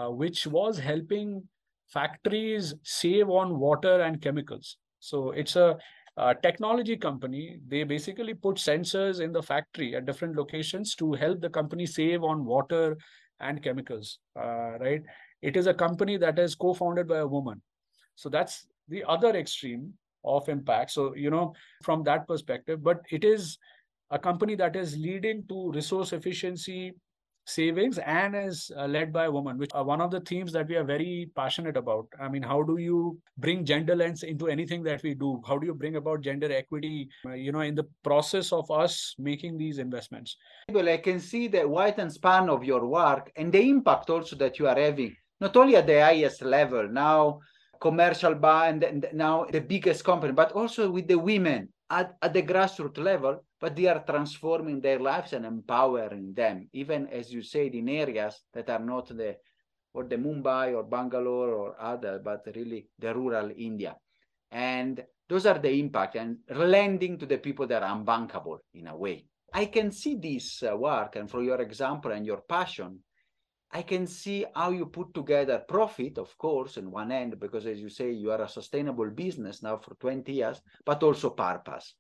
which 0.10 0.48
was 0.48 0.78
helping 0.78 1.44
factories 1.88 2.74
save 2.84 3.30
on 3.30 3.60
water 3.60 4.02
and 4.02 4.22
chemicals. 4.22 4.78
So 5.00 5.32
it's 5.32 5.56
a, 5.56 5.78
a, 6.18 6.36
technology 6.36 6.98
company. 6.98 7.60
They 7.68 7.84
basically 7.84 8.34
put 8.34 8.58
sensors 8.58 9.22
in 9.22 9.32
the 9.32 9.42
factory 9.42 9.96
at 9.96 10.06
different 10.06 10.36
locations 10.36 10.96
to 10.96 11.14
help 11.14 11.42
the 11.42 11.50
company 11.50 11.86
save 11.86 12.24
on 12.24 12.46
water 12.46 12.98
and 13.40 13.64
chemicals, 13.64 14.20
uh, 14.36 14.78
right? 14.80 15.02
It 15.42 15.56
is 15.56 15.68
a 15.68 15.74
company 15.74 16.18
that 16.18 16.40
is 16.40 16.56
co-founded 16.56 17.08
by 17.08 17.20
a 17.20 17.28
woman. 17.28 17.62
So 18.16 18.30
that's 18.30 18.68
the 18.88 19.04
other 19.04 19.36
extreme 19.36 19.94
of 20.24 20.50
impact. 20.50 20.92
So, 20.92 21.16
you 21.16 21.30
know, 21.30 21.54
from 21.84 22.04
that 22.04 22.28
perspective, 22.28 22.84
but 22.84 23.02
it 23.12 23.24
is 23.24 23.58
a 24.10 24.20
company 24.20 24.56
that 24.56 24.76
is 24.76 24.98
leading 24.98 25.46
to 25.48 25.72
resource 25.72 26.14
efficiency 26.14 26.94
savings 27.48 27.98
and 28.00 28.36
is 28.36 28.72
uh, 28.78 28.86
led 28.86 29.14
by 29.14 29.26
a 29.26 29.32
woman 29.32 29.58
which 29.58 29.70
are 29.74 29.86
one 29.86 30.02
of 30.02 30.12
the 30.12 30.20
themes 30.22 30.52
that 30.52 30.68
we 30.68 30.76
are 30.76 30.84
very 30.84 31.30
passionate 31.34 31.78
about 31.78 32.06
i 32.20 32.28
mean 32.28 32.44
how 32.44 32.62
do 32.62 32.78
you 32.78 33.18
bring 33.38 33.64
gender 33.64 33.96
lens 33.96 34.24
into 34.24 34.50
anything 34.50 34.84
that 34.84 35.02
we 35.02 35.14
do 35.14 35.42
how 35.48 35.58
do 35.58 35.66
you 35.66 35.74
bring 35.74 35.96
about 35.96 36.20
gender 36.20 36.52
equity 36.52 37.08
uh, 37.26 37.32
you 37.32 37.54
know 37.54 37.62
in 37.62 37.74
the 37.74 37.88
process 38.04 38.52
of 38.52 38.70
us 38.70 39.16
making 39.18 39.58
these 39.58 39.78
investments 39.78 40.36
well 40.74 40.90
i 40.90 40.98
can 40.98 41.22
see 41.22 41.48
the 41.48 41.66
wide 41.66 41.98
and 42.00 42.12
span 42.12 42.50
of 42.50 42.66
your 42.66 42.86
work 42.86 43.32
and 43.38 43.54
the 43.54 43.62
impact 43.62 44.10
also 44.10 44.36
that 44.36 44.60
you 44.60 44.68
are 44.68 44.78
having 44.78 45.16
not 45.40 45.56
only 45.56 45.76
at 45.76 45.88
the 45.88 46.02
highest 46.02 46.42
level 46.42 46.88
now 46.88 47.40
commercial 47.80 48.36
bar 48.36 48.66
and, 48.66 49.08
now 49.14 49.46
the 49.52 49.62
biggest 49.62 50.04
company 50.04 50.34
but 50.34 50.52
also 50.54 50.90
with 50.90 51.08
the 51.08 51.18
women 51.18 51.70
at, 51.90 52.16
at 52.22 52.34
the 52.34 52.44
grassroots 52.44 52.98
level, 52.98 53.44
but 53.60 53.76
they 53.76 53.88
are 53.88 54.04
transforming 54.06 54.82
their 54.82 55.00
lives 55.00 55.34
and 55.34 55.46
empowering 55.46 56.34
them, 56.34 56.70
even 56.74 57.08
as 57.08 57.32
you 57.32 57.42
said, 57.42 57.74
in 57.74 57.90
areas 57.90 58.44
that 58.54 58.70
are 58.70 58.80
not 58.80 59.08
the 59.08 59.38
or 59.94 60.04
the 60.04 60.18
Mumbai 60.18 60.76
or 60.76 60.84
Bangalore 60.84 61.50
or 61.50 61.82
other, 61.82 62.22
but 62.24 62.46
really 62.56 62.88
the 63.00 63.14
rural 63.16 63.50
India. 63.58 63.96
And 64.52 65.04
those 65.28 65.46
are 65.46 65.58
the 65.58 65.72
impact 65.72 66.16
and 66.16 66.38
lending 66.50 67.18
to 67.18 67.26
the 67.26 67.38
people 67.38 67.66
that 67.68 67.82
are 67.82 67.98
unbankable 67.98 68.60
in 68.76 68.88
a 68.88 68.96
way. 68.96 69.26
I 69.54 69.66
can 69.66 69.92
see 69.92 70.16
this 70.16 70.62
uh, 70.62 70.76
work 70.78 71.16
and 71.16 71.30
from 71.30 71.46
your 71.46 71.62
example 71.62 72.12
and 72.12 72.26
your 72.26 72.42
passion, 72.48 73.00
I 73.72 73.82
can 73.82 74.08
see 74.08 74.46
how 74.56 74.72
you 74.72 74.86
put 74.86 75.14
together 75.14 75.64
profit, 75.68 76.18
of 76.18 76.38
course, 76.38 76.78
in 76.78 76.90
one 76.90 77.12
end, 77.12 77.40
because 77.40 77.66
as 77.66 77.80
you 77.80 77.90
say, 77.90 78.12
you 78.12 78.32
are 78.32 78.42
a 78.42 78.50
sustainable 78.50 79.10
business 79.10 79.62
now 79.62 79.78
for 79.78 79.96
20 79.96 80.32
years, 80.32 80.62
but 80.86 81.04
also 81.04 81.32
purpose. 81.32 81.94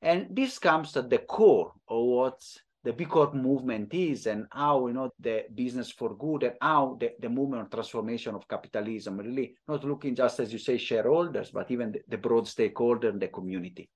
And 0.00 0.28
this 0.30 0.58
comes 0.58 0.96
at 0.96 1.10
the 1.10 1.18
core 1.18 1.72
of 1.88 2.04
what 2.04 2.40
the 2.84 2.92
B 2.92 3.04
Corp 3.04 3.34
movement 3.34 3.92
is 3.92 4.26
and 4.26 4.46
how 4.52 4.86
you 4.86 4.94
know 4.94 5.10
the 5.18 5.44
business 5.52 5.90
for 5.90 6.14
good 6.16 6.44
and 6.44 6.54
how 6.60 6.96
the, 7.00 7.12
the 7.18 7.28
movement 7.28 7.62
of 7.62 7.70
transformation 7.70 8.36
of 8.36 8.46
capitalism 8.46 9.18
really 9.18 9.56
not 9.66 9.82
looking 9.84 10.14
just 10.14 10.38
as 10.38 10.52
you 10.52 10.58
say 10.58 10.78
shareholders, 10.78 11.50
but 11.50 11.70
even 11.70 11.92
the, 11.92 12.00
the 12.06 12.16
broad 12.16 12.46
stakeholder 12.46 13.08
and 13.08 13.20
the 13.20 13.28
community. 13.28 13.90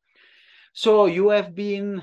So 0.73 1.07
you 1.07 1.29
have 1.29 1.55
been 1.55 2.03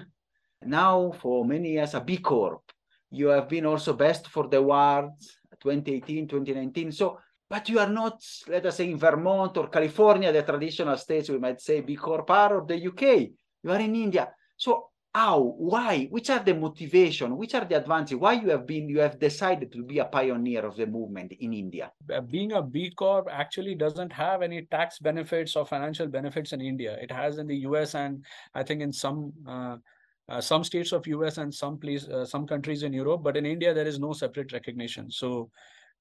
now 0.64 1.12
for 1.12 1.44
many 1.44 1.74
years 1.74 1.94
a 1.94 2.00
B 2.00 2.18
Corp 2.18 2.64
you 3.12 3.28
have 3.28 3.50
been 3.50 3.66
also 3.66 3.94
best 3.94 4.28
for 4.28 4.48
the 4.48 4.58
awards 4.58 5.40
2018, 5.62 6.28
2019. 6.28 6.92
So, 6.92 7.20
but 7.50 7.68
you 7.68 7.80
are 7.80 7.90
not, 7.90 8.24
let 8.48 8.66
us 8.66 8.78
say, 8.78 8.90
in 8.90 8.98
Vermont 8.98 9.58
or 9.58 9.68
California, 9.68 10.32
the 10.32 10.44
traditional 10.44 10.98
states, 10.98 11.30
we 11.30 11.40
might 11.40 11.62
say, 11.62 11.82
B 11.82 11.96
Corp 11.96 12.30
or 12.30 12.66
the 12.68 12.88
UK. 12.88 13.30
You 13.64 13.72
are 13.72 13.80
in 13.80 13.96
India. 13.96 14.30
So 14.56 14.90
how, 15.14 15.56
why, 15.58 16.06
which 16.12 16.30
are 16.30 16.44
the 16.44 16.54
motivation, 16.54 17.36
which 17.36 17.56
are 17.56 17.66
the 17.66 17.76
advantages, 17.76 18.18
why 18.18 18.34
you 18.34 18.50
have 18.50 18.68
been, 18.68 18.88
you 18.88 19.00
have 19.00 19.20
decided 19.20 19.72
to 19.72 19.84
be 19.84 19.98
a 19.98 20.06
pioneer 20.06 20.64
of 20.66 20.76
the 20.76 20.86
movement 20.86 21.32
in 21.32 21.52
India? 21.52 21.92
Uh, 22.14 22.22
being 22.22 22.52
a 22.52 22.62
B 22.62 22.92
Corp 22.96 23.28
actually 23.32 23.74
doesn't 23.74 24.14
have 24.14 24.44
any 24.44 24.62
tax 24.70 25.00
benefits 25.00 25.56
or 25.56 25.66
financial 25.66 26.08
benefits 26.08 26.54
in 26.54 26.62
India. 26.62 26.96
It 27.02 27.12
has 27.12 27.40
in 27.40 27.48
the 27.48 27.58
US 27.58 27.96
and 27.96 28.24
I 28.54 28.62
think 28.62 28.82
in 28.82 28.94
some 28.94 29.34
uh, 29.48 29.78
uh, 30.30 30.40
some 30.40 30.64
states 30.64 30.92
of 30.92 31.08
US 31.08 31.38
and 31.38 31.54
some 31.54 31.78
place, 31.78 32.08
uh, 32.08 32.26
some 32.26 32.46
countries 32.46 32.84
in 32.84 32.94
Europe, 32.94 33.24
but 33.24 33.36
in 33.36 33.46
India 33.46 33.74
there 33.74 33.88
is 33.88 34.00
no 34.00 34.14
separate 34.14 34.54
recognition. 34.54 35.10
So 35.10 35.50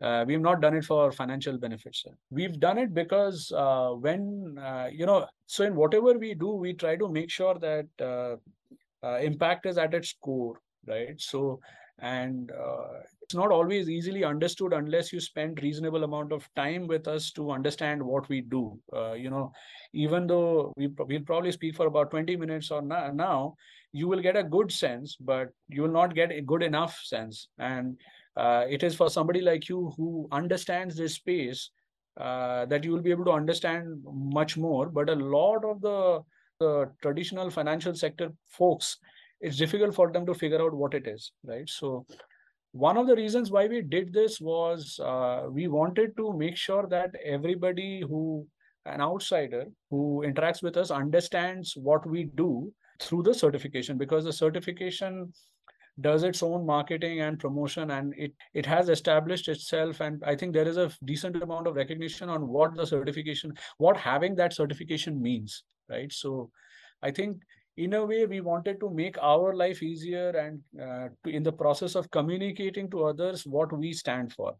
uh, 0.02 0.24
we've 0.26 0.40
not 0.40 0.60
done 0.60 0.76
it 0.76 0.84
for 0.84 1.10
financial 1.10 1.56
benefits. 1.56 2.04
We've 2.30 2.60
done 2.60 2.78
it 2.78 2.94
because 2.94 3.50
uh, 3.52 3.90
when 3.98 4.58
uh, 4.62 4.88
you 4.92 5.06
know, 5.06 5.26
so 5.46 5.64
in 5.64 5.74
whatever 5.74 6.18
we 6.18 6.34
do, 6.34 6.50
we 6.50 6.74
try 6.74 6.96
to 6.96 7.08
make 7.08 7.30
sure 7.30 7.54
that 7.58 7.86
uh, 8.00 9.16
impact 9.20 9.66
is 9.66 9.78
at 9.78 9.94
its 9.94 10.14
core, 10.22 10.60
right? 10.86 11.20
So 11.20 11.60
and 12.00 12.52
it's 13.22 13.34
not 13.34 13.50
always 13.50 13.90
easily 13.90 14.22
understood 14.24 14.72
unless 14.72 15.12
you 15.12 15.20
spend 15.20 15.60
reasonable 15.62 16.04
amount 16.04 16.32
of 16.32 16.48
time 16.54 16.86
with 16.86 17.08
us 17.08 17.32
to 17.32 17.50
understand 17.50 18.00
what 18.00 18.28
we 18.28 18.42
do. 18.42 18.78
you 19.16 19.30
know, 19.30 19.52
even 19.92 20.26
though 20.28 20.72
we 20.76 20.86
we'll 20.86 21.22
probably 21.22 21.50
speak 21.50 21.74
for 21.74 21.86
about 21.86 22.10
20 22.12 22.36
minutes 22.36 22.70
or 22.70 22.82
now 22.82 23.56
you 23.92 24.08
will 24.08 24.20
get 24.20 24.36
a 24.36 24.42
good 24.42 24.70
sense, 24.70 25.16
but 25.20 25.48
you 25.68 25.82
will 25.82 25.90
not 25.90 26.14
get 26.14 26.30
a 26.30 26.40
good 26.40 26.62
enough 26.62 27.00
sense. 27.04 27.48
And 27.58 27.96
uh, 28.36 28.64
it 28.68 28.82
is 28.82 28.94
for 28.94 29.10
somebody 29.10 29.40
like 29.40 29.68
you 29.68 29.92
who 29.96 30.28
understands 30.30 30.96
this 30.96 31.14
space 31.14 31.70
uh, 32.18 32.66
that 32.66 32.84
you 32.84 32.92
will 32.92 33.02
be 33.02 33.10
able 33.10 33.24
to 33.24 33.32
understand 33.32 34.02
much 34.04 34.56
more. 34.56 34.88
But 34.88 35.08
a 35.08 35.14
lot 35.14 35.64
of 35.64 35.80
the, 35.80 36.20
the 36.60 36.90
traditional 37.02 37.50
financial 37.50 37.94
sector 37.94 38.30
folks, 38.48 38.98
it's 39.40 39.56
difficult 39.56 39.94
for 39.94 40.12
them 40.12 40.26
to 40.26 40.34
figure 40.34 40.60
out 40.60 40.74
what 40.74 40.94
it 40.94 41.06
is, 41.06 41.32
right? 41.44 41.68
So 41.68 42.06
one 42.72 42.96
of 42.96 43.06
the 43.06 43.16
reasons 43.16 43.50
why 43.50 43.66
we 43.66 43.82
did 43.82 44.12
this 44.12 44.40
was 44.40 45.00
uh, 45.02 45.46
we 45.50 45.68
wanted 45.68 46.16
to 46.16 46.32
make 46.32 46.56
sure 46.56 46.86
that 46.88 47.14
everybody 47.24 48.02
who 48.06 48.46
an 48.84 49.00
outsider 49.00 49.66
who 49.90 50.24
interacts 50.26 50.62
with 50.62 50.76
us 50.76 50.90
understands 50.90 51.74
what 51.76 52.06
we 52.06 52.24
do 52.24 52.72
through 53.00 53.22
the 53.22 53.34
certification 53.34 53.96
because 53.96 54.24
the 54.24 54.32
certification 54.32 55.32
does 56.00 56.22
its 56.22 56.42
own 56.42 56.64
marketing 56.64 57.20
and 57.20 57.38
promotion 57.38 57.90
and 57.90 58.14
it 58.16 58.32
it 58.54 58.64
has 58.64 58.88
established 58.88 59.48
itself 59.48 60.00
and 60.00 60.22
i 60.24 60.34
think 60.34 60.52
there 60.52 60.68
is 60.68 60.76
a 60.76 60.90
decent 61.04 61.42
amount 61.42 61.66
of 61.66 61.74
recognition 61.74 62.28
on 62.28 62.46
what 62.46 62.74
the 62.76 62.86
certification 62.86 63.52
what 63.78 63.96
having 63.96 64.36
that 64.36 64.52
certification 64.52 65.20
means 65.20 65.64
right? 65.88 66.12
So 66.12 66.50
i 67.02 67.10
think 67.10 67.42
in 67.78 67.94
a 67.94 68.04
way 68.04 68.26
we 68.26 68.40
wanted 68.40 68.80
to 68.80 68.90
make 68.90 69.16
our 69.22 69.54
life 69.54 69.82
easier 69.82 70.30
and 70.30 70.60
uh, 70.80 71.08
to, 71.24 71.30
in 71.30 71.42
the 71.42 71.52
process 71.52 71.94
of 71.94 72.10
communicating 72.10 72.90
to 72.90 73.04
others 73.04 73.46
what 73.46 73.72
we 73.72 73.92
stand 73.92 74.32
for 74.32 74.54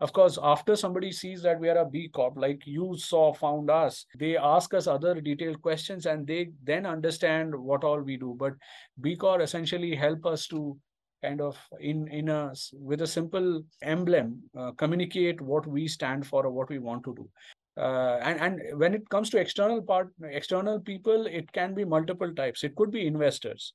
of 0.00 0.14
course, 0.14 0.38
after 0.42 0.76
somebody 0.76 1.12
sees 1.12 1.42
that 1.42 1.60
we 1.60 1.68
are 1.68 1.76
a 1.78 1.84
B 1.88 2.08
Corp, 2.08 2.38
like 2.38 2.66
you 2.66 2.96
saw, 2.96 3.34
found 3.34 3.70
us, 3.70 4.06
they 4.18 4.36
ask 4.36 4.72
us 4.72 4.86
other 4.86 5.20
detailed 5.20 5.60
questions 5.60 6.06
and 6.06 6.26
they 6.26 6.50
then 6.64 6.86
understand 6.86 7.54
what 7.54 7.84
all 7.84 8.00
we 8.00 8.16
do. 8.16 8.34
But 8.38 8.54
B 9.02 9.14
Corp 9.14 9.42
essentially 9.42 9.94
help 9.94 10.24
us 10.24 10.46
to 10.48 10.78
kind 11.22 11.42
of 11.42 11.58
in 11.80 12.08
in 12.08 12.30
a 12.30 12.54
with 12.72 13.02
a 13.02 13.06
simple 13.06 13.62
emblem 13.82 14.42
uh, 14.58 14.70
communicate 14.72 15.38
what 15.38 15.66
we 15.66 15.86
stand 15.86 16.26
for 16.26 16.46
or 16.46 16.50
what 16.50 16.70
we 16.70 16.78
want 16.78 17.04
to 17.04 17.14
do 17.14 17.28
uh, 17.76 18.18
and 18.22 18.40
and 18.40 18.78
when 18.78 18.94
it 18.94 19.08
comes 19.08 19.30
to 19.30 19.38
external 19.38 19.80
part 19.80 20.08
external 20.22 20.80
people 20.80 21.26
it 21.26 21.50
can 21.52 21.74
be 21.74 21.84
multiple 21.84 22.34
types 22.34 22.64
it 22.64 22.74
could 22.76 22.90
be 22.90 23.06
investors 23.06 23.74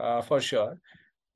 uh, 0.00 0.20
for 0.22 0.40
sure 0.40 0.80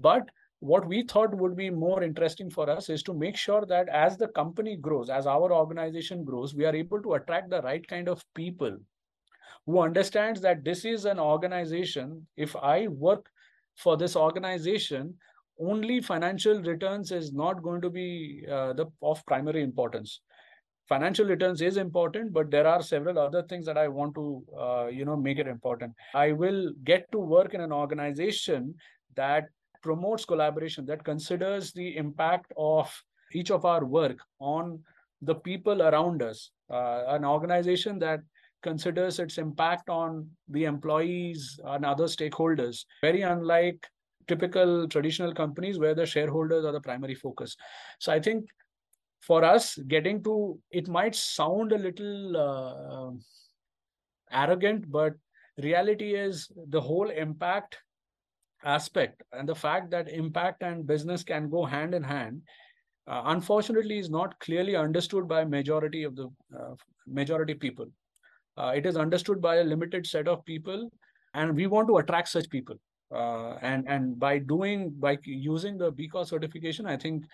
but 0.01 0.29
what 0.63 0.87
we 0.87 1.03
thought 1.03 1.35
would 1.35 1.57
be 1.57 1.71
more 1.71 2.05
interesting 2.05 2.49
for 2.49 2.71
us 2.71 2.89
is 2.89 3.03
to 3.03 3.13
make 3.13 3.37
sure 3.37 3.67
that 3.67 3.89
as 3.89 4.17
the 4.17 4.29
company 4.29 4.77
grows, 4.77 5.11
as 5.11 5.27
our 5.27 5.53
organization 5.53 6.23
grows, 6.23 6.55
we 6.55 6.65
are 6.65 6.75
able 6.75 7.03
to 7.03 7.15
attract 7.15 7.51
the 7.51 7.61
right 7.63 7.85
kind 7.89 8.09
of 8.09 8.25
people 8.37 8.77
who 9.67 9.81
understands 9.81 10.41
that 10.41 10.63
this 10.63 10.85
is 10.85 11.05
an 11.05 11.19
organization. 11.19 12.25
If 12.37 12.55
I 12.55 12.87
work 12.87 13.27
for 13.75 13.97
this 13.97 14.15
organization, 14.15 15.15
only 15.59 16.01
financial 16.01 16.63
returns 16.63 17.11
is 17.11 17.33
not 17.33 17.61
going 17.61 17.81
to 17.81 17.91
be 17.91 18.47
uh, 18.49 18.73
the 18.75 18.87
of 19.03 19.27
primary 19.27 19.65
importance. 19.65 20.21
Financial 20.89 21.27
returns 21.27 21.63
is 21.63 21.77
important, 21.77 22.33
but 22.33 22.51
there 22.51 22.67
are 22.67 22.83
several 22.83 23.19
other 23.19 23.43
things 23.45 23.65
that 23.67 23.79
I 23.79 23.89
want 23.89 24.15
to, 24.15 24.45
uh, 24.59 24.87
you 24.87 25.05
know, 25.05 25.17
make 25.17 25.39
it 25.39 25.47
important. 25.47 25.95
I 26.15 26.33
will 26.33 26.73
get 26.85 27.11
to 27.13 27.19
work 27.19 27.55
in 27.55 27.61
an 27.61 27.73
organization 27.73 28.75
that 29.15 29.49
promotes 29.83 30.25
collaboration, 30.25 30.85
that 30.87 31.05
considers 31.05 31.73
the 31.73 31.97
impact 31.97 32.53
of 32.57 32.93
each 33.33 33.51
of 33.51 33.65
our 33.65 33.85
work 33.85 34.19
on 34.41 34.81
the 35.23 35.35
people 35.35 35.83
around 35.83 36.23
us, 36.23 36.51
uh, 36.71 37.05
an 37.09 37.25
organization 37.25 37.99
that 38.01 38.21
considers 38.63 39.19
its 39.19 39.39
impact 39.39 39.89
on 39.89 40.29
the 40.49 40.65
employees 40.65 41.59
and 41.65 41.85
other 41.85 42.05
stakeholders, 42.05 42.85
very 43.03 43.23
unlike 43.23 43.87
typical 44.29 44.87
traditional 44.89 45.35
companies 45.35 45.79
where 45.79 45.95
the 45.95 46.07
shareholders 46.07 46.65
are 46.65 46.73
the 46.73 46.81
primary 46.81 47.15
focus. 47.15 47.57
So 47.99 48.13
I 48.13 48.21
think 48.21 48.47
for 49.23 49.45
us, 49.45 49.77
getting 49.89 50.23
to 50.25 50.59
it 50.71 50.89
might 50.89 51.15
sound 51.15 51.73
a 51.73 51.79
little 51.79 52.37
uh, 52.37 53.11
arrogant, 54.33 54.91
but 54.91 55.15
reality 55.59 56.15
is 56.15 56.51
the 56.69 56.81
whole 56.81 57.11
impact 57.11 57.79
aspect 58.65 59.23
and 59.33 59.49
the 59.49 59.55
fact 59.55 59.91
that 59.91 60.09
impact 60.09 60.63
and 60.63 60.87
business 60.87 61.23
can 61.23 61.49
go 61.49 61.65
hand 61.65 61.95
in 61.95 62.03
hand 62.03 62.41
uh, 63.09 63.23
unfortunately 63.27 63.99
is 63.99 64.09
not 64.09 64.39
clearly 64.39 64.77
understood 64.77 65.27
by 65.27 65.45
majority 65.45 66.05
of 66.05 66.15
the 66.15 66.29
uh, 66.57 66.75
majority 67.07 67.55
people. 67.55 67.87
Uh, 68.57 68.73
it 68.77 68.87
is 68.87 68.97
understood 68.97 69.41
by 69.41 69.57
a 69.57 69.65
limited 69.65 70.07
set 70.07 70.29
of 70.29 70.45
people 70.45 70.89
and 71.35 71.57
we 71.57 71.67
want 71.67 71.89
to 71.89 71.97
attract 71.97 72.29
such 72.29 72.49
people. 72.51 72.77
Uh, 73.13 73.59
and 73.61 73.87
and 73.89 74.19
by 74.19 74.39
doing 74.39 74.91
by 74.99 75.19
using 75.25 75.77
the 75.77 75.91
B 75.91 76.09
Corp 76.09 76.27
certification 76.27 76.87
i 76.87 76.97
think 76.97 77.25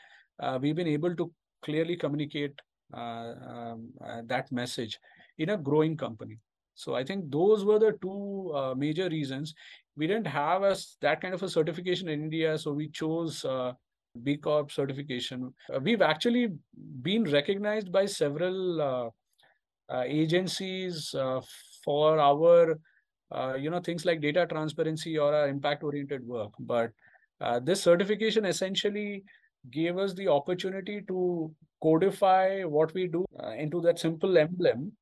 uh, 0.40 0.58
we've 0.60 0.74
been 0.74 0.88
able 0.88 1.14
to 1.14 1.30
clearly 1.62 1.96
communicate 1.96 2.54
uh, 2.94 3.34
um, 3.46 3.88
uh, 4.04 4.22
that 4.26 4.50
message 4.50 4.98
in 5.38 5.50
a 5.50 5.56
growing 5.56 5.96
company. 5.96 6.38
So 6.74 6.94
I 6.94 7.04
think 7.04 7.30
those 7.30 7.64
were 7.64 7.78
the 7.78 7.98
two 8.00 8.52
uh, 8.54 8.74
major 8.74 9.08
reasons. 9.08 9.54
We 9.96 10.06
didn't 10.06 10.28
have 10.28 10.62
us 10.62 10.96
that 11.00 11.20
kind 11.20 11.34
of 11.34 11.42
a 11.42 11.48
certification 11.48 12.08
in 12.08 12.22
India, 12.22 12.56
so 12.56 12.72
we 12.72 12.88
chose 12.88 13.44
uh, 13.44 13.72
B 14.22 14.36
Corp 14.36 14.70
certification. 14.70 15.52
Uh, 15.74 15.80
we've 15.80 16.02
actually 16.02 16.48
been 17.02 17.24
recognized 17.24 17.90
by 17.90 18.06
several 18.06 18.80
uh, 18.80 20.02
agencies 20.06 21.14
for 21.84 22.18
our, 22.18 22.78
you 23.58 23.70
know, 23.70 23.80
things 23.80 24.04
like 24.04 24.20
data 24.20 24.46
transparency 24.46 25.18
or 25.18 25.34
our 25.34 25.48
impact-oriented 25.48 26.26
work. 26.26 26.52
But 26.60 26.92
this 27.64 27.82
certification 27.82 28.44
essentially 28.44 29.24
gave 29.70 29.98
us 29.98 30.14
the 30.14 30.28
opportunity 30.28 31.02
to 31.08 31.54
codify 31.82 32.62
what 32.62 32.92
we 32.94 33.06
do 33.06 33.24
into 33.56 33.80
that 33.80 33.98
simple 33.98 34.36
emblem 34.38 34.92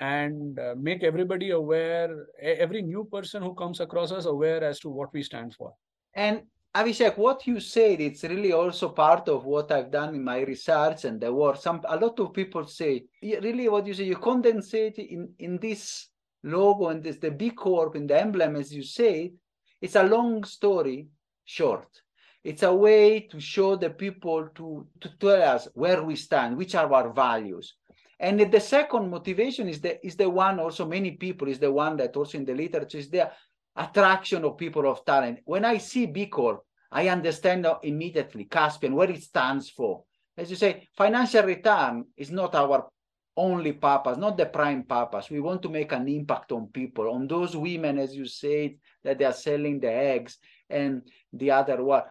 and 0.00 0.58
uh, 0.58 0.74
make 0.76 1.02
everybody 1.02 1.50
aware, 1.50 2.26
every 2.40 2.82
new 2.82 3.04
person 3.04 3.42
who 3.42 3.54
comes 3.54 3.80
across 3.80 4.10
us 4.10 4.24
aware 4.24 4.64
as 4.64 4.80
to 4.80 4.88
what 4.88 5.12
we 5.12 5.22
stand 5.22 5.54
for. 5.54 5.72
And 6.14 6.42
Avishek, 6.74 7.18
what 7.18 7.46
you 7.46 7.60
said, 7.60 8.00
it's 8.00 8.24
really 8.24 8.52
also 8.52 8.88
part 8.88 9.28
of 9.28 9.44
what 9.44 9.70
I've 9.70 9.90
done 9.90 10.14
in 10.14 10.24
my 10.24 10.40
research 10.40 11.04
and 11.04 11.20
the 11.20 11.32
work. 11.32 11.56
Some 11.56 11.82
a 11.86 11.96
lot 11.96 12.18
of 12.18 12.32
people 12.32 12.66
say, 12.66 13.04
really 13.22 13.68
what 13.68 13.86
you 13.86 13.94
say, 13.94 14.04
you 14.04 14.16
condensate 14.16 14.98
in, 14.98 15.32
in 15.38 15.58
this 15.58 16.08
logo 16.42 16.88
and 16.88 17.02
this 17.02 17.18
the 17.18 17.30
B 17.30 17.50
Corp 17.50 17.94
in 17.94 18.06
the 18.06 18.18
emblem, 18.18 18.56
as 18.56 18.72
you 18.72 18.82
say, 18.82 19.32
it's 19.80 19.96
a 19.96 20.02
long 20.02 20.44
story 20.44 21.08
short. 21.44 22.01
It's 22.44 22.64
a 22.64 22.74
way 22.74 23.20
to 23.20 23.40
show 23.40 23.76
the 23.76 23.90
people 23.90 24.48
to, 24.56 24.86
to 25.00 25.08
tell 25.18 25.42
us 25.42 25.68
where 25.74 26.02
we 26.02 26.16
stand, 26.16 26.56
which 26.56 26.74
are 26.74 26.92
our 26.92 27.12
values. 27.12 27.74
And 28.18 28.38
the 28.40 28.60
second 28.60 29.10
motivation 29.10 29.68
is 29.68 29.80
the 29.80 30.04
is 30.06 30.16
the 30.16 30.30
one 30.30 30.60
also 30.60 30.86
many 30.86 31.12
people 31.12 31.48
is 31.48 31.58
the 31.58 31.72
one 31.72 31.96
that 31.96 32.16
also 32.16 32.38
in 32.38 32.44
the 32.44 32.54
literature 32.54 32.98
is 32.98 33.10
the 33.10 33.30
attraction 33.74 34.44
of 34.44 34.56
people 34.56 34.88
of 34.88 35.04
talent. 35.04 35.40
When 35.44 35.64
I 35.64 35.78
see 35.78 36.06
B 36.06 36.26
Corp, 36.26 36.64
I 36.90 37.08
understand 37.08 37.66
immediately 37.82 38.44
Caspian 38.44 38.94
what 38.94 39.10
it 39.10 39.22
stands 39.22 39.70
for. 39.70 40.04
As 40.36 40.50
you 40.50 40.56
say, 40.56 40.88
financial 40.96 41.44
return 41.44 42.04
is 42.16 42.30
not 42.30 42.54
our 42.54 42.88
only 43.36 43.72
purpose, 43.72 44.18
not 44.18 44.36
the 44.36 44.46
prime 44.46 44.84
purpose. 44.84 45.30
We 45.30 45.40
want 45.40 45.62
to 45.62 45.68
make 45.68 45.92
an 45.92 46.06
impact 46.06 46.52
on 46.52 46.68
people, 46.68 47.10
on 47.10 47.26
those 47.26 47.56
women, 47.56 47.98
as 47.98 48.14
you 48.14 48.26
said, 48.26 48.76
that 49.02 49.18
they 49.18 49.24
are 49.24 49.32
selling 49.32 49.80
the 49.80 49.90
eggs 49.90 50.38
and 50.68 51.02
the 51.32 51.50
other 51.50 51.82
one. 51.82 52.02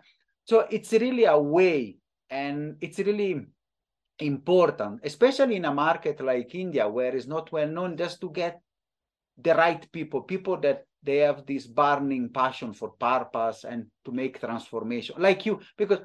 So 0.45 0.67
it's 0.69 0.91
really 0.93 1.25
a 1.25 1.37
way, 1.37 1.97
and 2.29 2.77
it's 2.81 2.99
really 2.99 3.45
important, 4.19 5.01
especially 5.03 5.55
in 5.55 5.65
a 5.65 5.73
market 5.73 6.21
like 6.21 6.55
India, 6.55 6.87
where 6.87 7.15
it's 7.15 7.27
not 7.27 7.51
well 7.51 7.67
known, 7.67 7.97
just 7.97 8.21
to 8.21 8.29
get 8.29 8.61
the 9.37 9.55
right 9.55 9.91
people, 9.91 10.21
people 10.21 10.57
that 10.57 10.85
they 11.03 11.17
have 11.17 11.45
this 11.45 11.67
burning 11.67 12.29
passion 12.29 12.73
for 12.73 12.91
purpose 12.91 13.63
and 13.63 13.87
to 14.05 14.11
make 14.11 14.39
transformation, 14.39 15.15
like 15.17 15.45
you, 15.45 15.59
because 15.77 15.99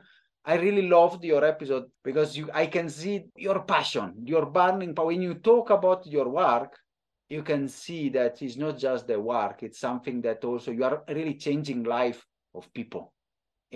I 0.44 0.54
really 0.56 0.88
loved 0.88 1.24
your 1.24 1.44
episode 1.44 1.86
because 2.04 2.36
you 2.36 2.48
I 2.54 2.66
can 2.66 2.88
see 2.88 3.24
your 3.36 3.62
passion, 3.64 4.14
your 4.24 4.46
burning 4.46 4.94
power. 4.94 5.06
When 5.06 5.22
you 5.22 5.34
talk 5.34 5.70
about 5.70 6.06
your 6.06 6.28
work, 6.28 6.78
you 7.28 7.42
can 7.42 7.68
see 7.68 8.10
that 8.10 8.40
it's 8.40 8.56
not 8.56 8.78
just 8.78 9.08
the 9.08 9.18
work, 9.18 9.64
it's 9.64 9.80
something 9.80 10.22
that 10.22 10.44
also 10.44 10.70
you 10.70 10.84
are 10.84 11.02
really 11.08 11.34
changing 11.34 11.82
life 11.82 12.24
of 12.54 12.72
people 12.72 13.12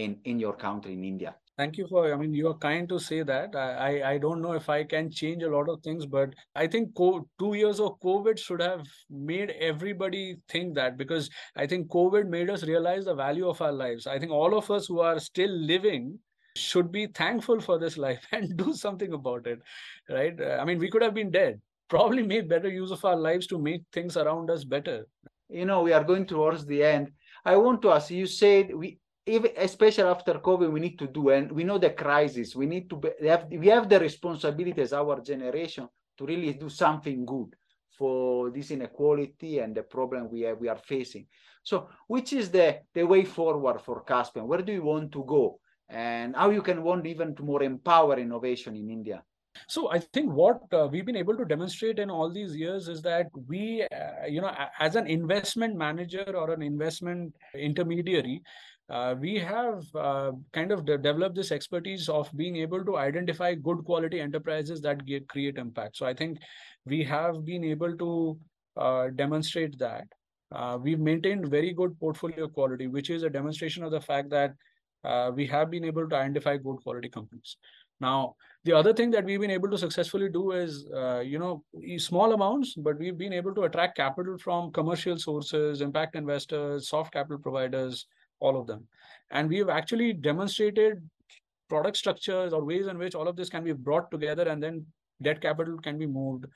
in, 0.05 0.19
in 0.25 0.39
your 0.39 0.55
country 0.55 0.93
in 0.93 1.05
India. 1.05 1.35
Thank 1.61 1.77
you 1.77 1.87
for, 1.89 2.11
I 2.11 2.17
mean, 2.17 2.33
you 2.33 2.49
are 2.49 2.57
kind 2.57 2.89
to 2.89 2.99
say 2.99 3.23
that. 3.23 3.55
I, 3.55 4.13
I 4.13 4.19
don't 4.19 4.41
know 4.41 4.53
if 4.53 4.71
I 4.71 4.83
can 4.83 5.11
change 5.11 5.43
a 5.43 5.51
lot 5.51 5.69
of 5.69 5.83
things, 5.83 6.07
but 6.07 6.31
I 6.55 6.67
think 6.67 6.95
co- 6.97 7.29
two 7.39 7.53
years 7.53 7.81
of 7.81 8.01
COVID 8.01 8.39
should 8.39 8.63
have 8.63 8.87
made 9.11 9.51
everybody 9.51 10.37
think 10.49 10.75
that 10.77 10.97
because 10.97 11.29
I 11.57 11.67
think 11.67 11.89
COVID 11.89 12.29
made 12.29 12.49
us 12.49 12.65
realize 12.65 13.05
the 13.05 13.15
value 13.15 13.47
of 13.47 13.61
our 13.61 13.73
lives. 13.73 14.07
I 14.07 14.19
think 14.19 14.33
all 14.33 14.57
of 14.57 14.71
us 14.71 14.87
who 14.87 15.01
are 15.01 15.21
still 15.21 15.51
living 15.51 16.19
should 16.57 16.91
be 16.91 17.07
thankful 17.09 17.61
for 17.61 17.79
this 17.79 17.99
life 17.99 18.27
and 18.33 18.57
do 18.57 18.73
something 18.73 19.13
about 19.13 19.47
it, 19.47 19.61
right? 20.09 20.41
I 20.41 20.65
mean, 20.65 20.79
we 20.79 20.91
could 20.91 21.03
have 21.03 21.15
been 21.15 21.31
dead, 21.31 21.61
probably 21.91 22.23
made 22.23 22.49
better 22.49 22.71
use 22.71 22.91
of 22.91 23.05
our 23.05 23.17
lives 23.17 23.47
to 23.49 23.59
make 23.59 23.83
things 23.93 24.17
around 24.17 24.51
us 24.51 24.65
better. 24.65 25.07
You 25.51 25.67
know, 25.67 25.83
we 25.83 25.93
are 25.93 26.05
going 26.05 26.25
towards 26.25 26.65
the 26.65 26.83
end. 26.83 27.11
I 27.45 27.57
want 27.57 27.83
to 27.83 27.91
ask 27.91 28.11
you 28.11 28.27
said 28.27 28.75
we 28.75 28.99
even 29.31 29.53
especially 29.57 30.05
after 30.05 30.35
COVID, 30.35 30.71
we 30.71 30.81
need 30.81 30.99
to 30.99 31.07
do, 31.07 31.31
and 31.31 31.51
we 31.53 31.65
know 31.65 31.79
the 31.79 31.91
crisis. 31.91 32.57
We 32.57 32.67
need 32.67 32.91
to 32.91 32.97
be, 32.97 33.11
have 33.27 33.47
we 33.51 33.69
have 33.69 33.89
the 33.89 34.01
responsibility 34.01 34.83
as 34.83 34.93
our 34.93 35.21
generation 35.21 35.89
to 36.19 36.27
really 36.27 36.53
do 36.55 36.69
something 36.69 37.25
good 37.25 37.55
for 37.97 38.51
this 38.51 38.71
inequality 38.71 39.59
and 39.61 39.75
the 39.75 39.83
problem 39.83 40.31
we 40.31 40.41
have, 40.43 40.59
we 40.59 40.69
are 40.69 40.79
facing. 40.79 41.27
So, 41.63 41.89
which 42.07 42.33
is 42.33 42.51
the 42.51 42.81
the 42.95 43.05
way 43.05 43.25
forward 43.25 43.81
for 43.81 44.03
Caspian? 44.03 44.49
Where 44.49 44.63
do 44.63 44.73
you 44.73 44.83
want 44.83 45.13
to 45.13 45.25
go, 45.25 45.61
and 45.89 46.35
how 46.35 46.51
you 46.51 46.63
can 46.63 46.83
want 46.83 47.07
even 47.07 47.35
to 47.37 47.43
more 47.43 47.63
empower 47.63 48.19
innovation 48.19 48.75
in 48.77 48.91
India? 48.91 49.23
So 49.67 49.91
I 49.91 49.99
think 49.99 50.33
what 50.33 50.63
uh, 50.73 50.89
we've 50.91 51.05
been 51.05 51.17
able 51.17 51.37
to 51.37 51.45
demonstrate 51.45 51.99
in 51.99 52.11
all 52.11 52.31
these 52.31 52.57
years 52.57 52.89
is 52.89 53.03
that 53.03 53.27
we, 53.49 53.83
uh, 53.83 54.27
you 54.29 54.41
know, 54.41 54.53
as 54.79 54.97
an 54.97 55.07
investment 55.07 55.77
manager 55.77 56.25
or 56.35 56.53
an 56.53 56.63
investment 56.63 57.35
intermediary, 57.55 58.43
uh, 58.91 59.15
we 59.19 59.39
have 59.39 59.85
uh, 59.95 60.33
kind 60.53 60.73
of 60.73 60.85
de 60.85 60.99
developed 60.99 61.37
this 61.37 61.53
expertise 61.53 62.09
of 62.09 62.31
being 62.37 62.57
able 62.57 62.85
to 62.85 62.97
identify 62.97 63.55
good 63.55 63.85
quality 63.85 64.21
enterprises 64.21 64.81
that 64.81 65.05
get, 65.07 65.29
create 65.29 65.59
impact. 65.59 65.97
So 65.97 66.07
I 66.07 66.15
think 66.15 66.39
we 66.85 67.05
have 67.05 67.45
been 67.45 67.65
able 67.65 67.97
to 67.97 68.39
uh, 68.77 69.09
demonstrate 69.15 69.79
that. 69.79 70.05
Uh, 70.53 70.77
we've 70.83 70.99
maintained 70.99 71.49
very 71.49 71.73
good 71.73 71.99
portfolio 72.01 72.49
quality, 72.49 72.89
which 72.89 73.11
is 73.11 73.23
a 73.23 73.31
demonstration 73.31 73.85
of 73.85 73.93
the 73.93 74.01
fact 74.01 74.31
that 74.31 74.55
uh, 75.05 75.31
we 75.33 75.47
have 75.47 75.71
been 75.71 75.85
able 75.85 76.09
to 76.09 76.17
identify 76.17 76.57
good 76.57 76.79
quality 76.83 77.09
companies. 77.09 77.57
Now, 78.01 78.35
the 78.65 78.73
other 78.73 78.93
thing 78.93 79.11
that 79.13 79.25
we've 79.25 79.41
been 79.41 79.51
able 79.51 79.71
to 79.71 79.79
successfully 79.79 80.31
do 80.31 80.53
is, 80.53 80.87
uh, 80.95 81.21
you 81.21 81.39
know, 81.39 81.63
small 81.99 82.33
amounts, 82.33 82.75
but 82.75 82.99
we've 82.99 83.17
been 83.17 83.33
able 83.33 83.55
to 83.55 83.63
attract 83.63 83.97
capital 83.97 84.37
from 84.39 84.73
commercial 84.73 85.19
sources, 85.19 85.81
impact 85.81 86.17
investors, 86.17 86.89
soft 86.89 87.13
capital 87.13 87.39
providers, 87.39 88.07
all 88.41 88.61
of 88.61 88.67
them. 88.67 88.87
And 89.31 89.49
we 89.49 89.59
have 89.59 89.69
actually 89.69 90.13
demonstrated 90.13 91.03
product 91.69 91.97
structures 91.97 92.53
or 92.53 92.65
ways 92.65 92.87
in 92.87 92.99
which 92.99 93.15
all 93.15 93.29
of 93.29 93.37
this 93.37 93.49
can 93.49 93.63
be 93.63 93.73
brought 93.73 94.11
together 94.11 94.49
and 94.49 94.63
then 94.63 94.85
debt 95.23 95.41
capital 95.41 95.79
can 95.79 95.99
be 95.99 96.07
moved 96.07 96.47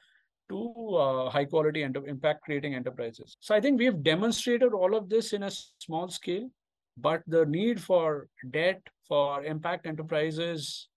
to 0.48 0.96
uh, 0.96 1.30
high 1.30 1.44
quality 1.44 1.82
and 1.82 1.96
impact 2.06 2.42
creating 2.42 2.74
enterprises. 2.74 3.36
So 3.40 3.54
I 3.54 3.60
think 3.60 3.78
we've 3.78 4.02
demonstrated 4.02 4.72
all 4.72 4.94
of 4.94 5.08
this 5.08 5.32
in 5.32 5.44
a 5.44 5.50
small 5.78 6.08
scale, 6.08 6.50
but 6.98 7.22
the 7.26 7.46
need 7.46 7.80
for 7.80 8.28
debt 8.50 8.82
for 9.08 9.44
impact 9.44 9.86
enterprises 9.86 10.88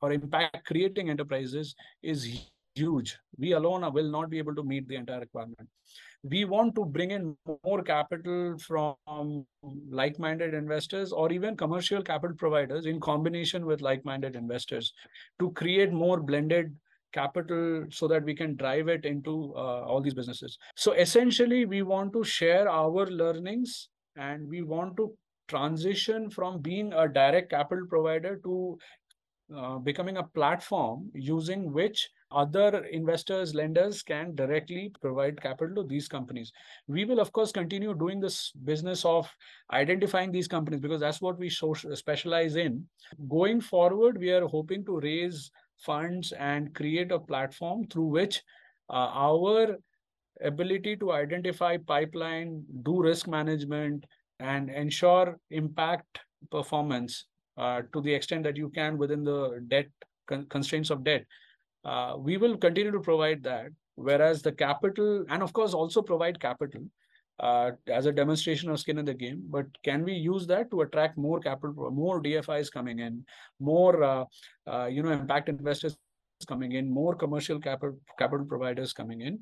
or 0.00 0.12
impact 0.12 0.64
creating 0.66 1.10
enterprises 1.10 1.74
is 2.02 2.48
huge. 2.74 3.18
We 3.36 3.52
alone 3.52 3.92
will 3.92 4.10
not 4.10 4.30
be 4.30 4.38
able 4.38 4.54
to 4.54 4.62
meet 4.62 4.88
the 4.88 4.94
entire 4.94 5.20
requirement 5.20 5.68
we 6.24 6.44
want 6.44 6.74
to 6.74 6.84
bring 6.84 7.12
in 7.12 7.36
more 7.64 7.82
capital 7.82 8.56
from 8.58 9.46
like-minded 9.90 10.52
investors 10.52 11.12
or 11.12 11.30
even 11.30 11.56
commercial 11.56 12.02
capital 12.02 12.36
providers 12.36 12.86
in 12.86 12.98
combination 12.98 13.64
with 13.64 13.80
like-minded 13.80 14.34
investors 14.34 14.92
to 15.38 15.52
create 15.52 15.92
more 15.92 16.20
blended 16.20 16.74
capital 17.12 17.84
so 17.90 18.08
that 18.08 18.24
we 18.24 18.34
can 18.34 18.56
drive 18.56 18.88
it 18.88 19.04
into 19.04 19.54
uh, 19.56 19.84
all 19.84 20.00
these 20.00 20.14
businesses. 20.14 20.58
So 20.76 20.92
essentially 20.92 21.64
we 21.64 21.82
want 21.82 22.12
to 22.12 22.24
share 22.24 22.68
our 22.68 23.06
learnings 23.06 23.88
and 24.16 24.46
we 24.48 24.62
want 24.62 24.96
to 24.96 25.14
transition 25.46 26.28
from 26.28 26.60
being 26.60 26.92
a 26.92 27.08
direct 27.08 27.50
capital 27.50 27.86
provider 27.88 28.40
to 28.44 28.78
uh, 29.56 29.78
becoming 29.78 30.18
a 30.18 30.22
platform 30.22 31.10
using 31.14 31.72
which 31.72 32.10
other 32.30 32.84
investors, 32.84 33.54
lenders 33.54 34.02
can 34.02 34.34
directly 34.34 34.92
provide 35.00 35.40
capital 35.40 35.82
to 35.82 35.88
these 35.88 36.08
companies. 36.08 36.52
We 36.86 37.04
will, 37.04 37.20
of 37.20 37.32
course, 37.32 37.52
continue 37.52 37.94
doing 37.94 38.20
this 38.20 38.52
business 38.64 39.04
of 39.04 39.30
identifying 39.72 40.30
these 40.30 40.48
companies 40.48 40.80
because 40.80 41.00
that's 41.00 41.20
what 41.20 41.38
we 41.38 41.48
so- 41.48 41.74
specialize 41.74 42.56
in. 42.56 42.86
Going 43.28 43.60
forward, 43.60 44.18
we 44.18 44.30
are 44.30 44.46
hoping 44.46 44.84
to 44.86 45.00
raise 45.00 45.50
funds 45.78 46.32
and 46.32 46.74
create 46.74 47.12
a 47.12 47.18
platform 47.18 47.86
through 47.86 48.06
which 48.06 48.42
uh, 48.90 49.10
our 49.14 49.76
ability 50.42 50.96
to 50.96 51.12
identify 51.12 51.76
pipeline, 51.76 52.64
do 52.82 53.02
risk 53.02 53.26
management, 53.26 54.04
and 54.40 54.70
ensure 54.70 55.38
impact 55.50 56.20
performance 56.50 57.26
uh, 57.56 57.82
to 57.92 58.00
the 58.00 58.12
extent 58.12 58.44
that 58.44 58.56
you 58.56 58.68
can 58.70 58.96
within 58.98 59.24
the 59.24 59.64
debt 59.68 59.86
con 60.28 60.46
constraints 60.48 60.90
of 60.90 61.02
debt. 61.02 61.24
Uh, 61.84 62.16
we 62.18 62.36
will 62.36 62.56
continue 62.56 62.92
to 62.92 63.00
provide 63.00 63.42
that. 63.42 63.68
Whereas 63.94 64.42
the 64.42 64.52
capital, 64.52 65.24
and 65.28 65.42
of 65.42 65.52
course, 65.52 65.74
also 65.74 66.02
provide 66.02 66.38
capital. 66.40 66.82
uh, 67.40 67.70
as 67.86 68.06
a 68.06 68.12
demonstration 68.12 68.70
of 68.70 68.80
skin 68.80 68.98
in 68.98 69.04
the 69.04 69.14
game. 69.14 69.42
But 69.48 69.66
can 69.84 70.04
we 70.04 70.12
use 70.12 70.46
that 70.48 70.70
to 70.70 70.80
attract 70.82 71.16
more 71.16 71.40
capital, 71.40 71.90
more 71.90 72.22
DFIs 72.22 72.70
coming 72.70 72.98
in, 72.98 73.24
more 73.60 74.02
uh, 74.02 74.24
uh, 74.66 74.86
you 74.86 75.02
know 75.02 75.10
impact 75.10 75.48
investors 75.48 75.96
coming 76.46 76.72
in, 76.72 76.90
more 76.90 77.14
commercial 77.14 77.60
capital 77.60 77.98
capital 78.18 78.44
providers 78.44 78.92
coming 78.92 79.20
in? 79.20 79.38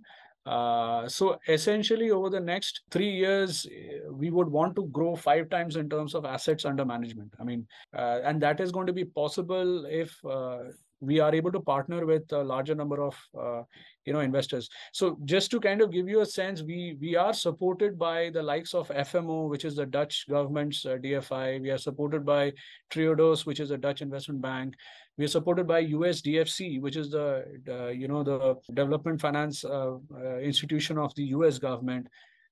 Uh, 0.47 1.09
so 1.09 1.37
essentially, 1.49 2.11
over 2.11 2.31
the 2.31 2.39
next 2.39 2.83
three 2.91 3.11
years, 3.11 3.67
we 4.11 4.31
would 4.31 4.47
want 4.47 4.77
to 4.77 4.87
grow 4.87 5.17
five 5.17 5.51
times 5.51 5.75
in 5.75 5.89
terms 5.89 6.15
of 6.15 6.25
assets 6.25 6.65
under 6.65 6.85
management. 6.85 7.35
I 7.41 7.45
mean, 7.45 7.67
uh, 7.97 8.21
and 8.23 8.41
that 8.43 8.61
is 8.61 8.71
going 8.71 8.87
to 8.87 8.93
be 8.93 9.05
possible 9.05 9.87
if 9.87 10.15
uh, 10.25 10.59
we 11.01 11.21
are 11.21 11.35
able 11.35 11.53
to 11.53 11.61
partner 11.61 12.07
with 12.07 12.31
a 12.33 12.43
larger 12.43 12.75
number 12.75 13.03
of 13.03 13.17
uh, 13.39 13.63
you 14.05 14.13
know 14.13 14.21
investors. 14.21 14.69
So 14.93 15.19
just 15.25 15.51
to 15.51 15.61
kind 15.61 15.81
of 15.83 15.91
give 15.91 16.09
you 16.09 16.21
a 16.21 16.27
sense 16.27 16.63
we 16.63 16.97
we 17.01 17.17
are 17.17 17.33
supported 17.33 17.99
by 17.99 18.31
the 18.31 18.43
likes 18.43 18.75
of 18.75 18.89
fmo 18.89 19.49
which 19.49 19.65
is 19.65 19.77
the 19.77 19.87
dutch 19.87 20.27
government's 20.29 20.85
uh, 20.87 20.97
dfi 21.03 21.61
we 21.61 21.71
are 21.71 21.79
supported 21.79 22.25
by 22.25 22.53
triodos 22.91 23.45
which 23.45 23.61
is 23.61 23.71
a 23.71 23.79
dutch 23.79 24.03
investment 24.03 24.41
bank. 24.41 24.75
We 25.19 25.25
are 25.25 25.29
supported 25.29 25.67
by 25.67 25.85
usdfc 25.85 26.81
which 26.81 26.97
is 26.97 27.11
the 27.11 27.45
uh, 27.69 27.89
you 27.89 28.09
know 28.09 28.23
the 28.23 28.57
development 28.73 29.21
finance 29.21 29.65
uh, 29.65 29.97
uh, 30.15 30.39
institution 30.39 30.99
of 30.99 31.15
the 31.15 31.25
us 31.25 31.59
government. 31.59 32.09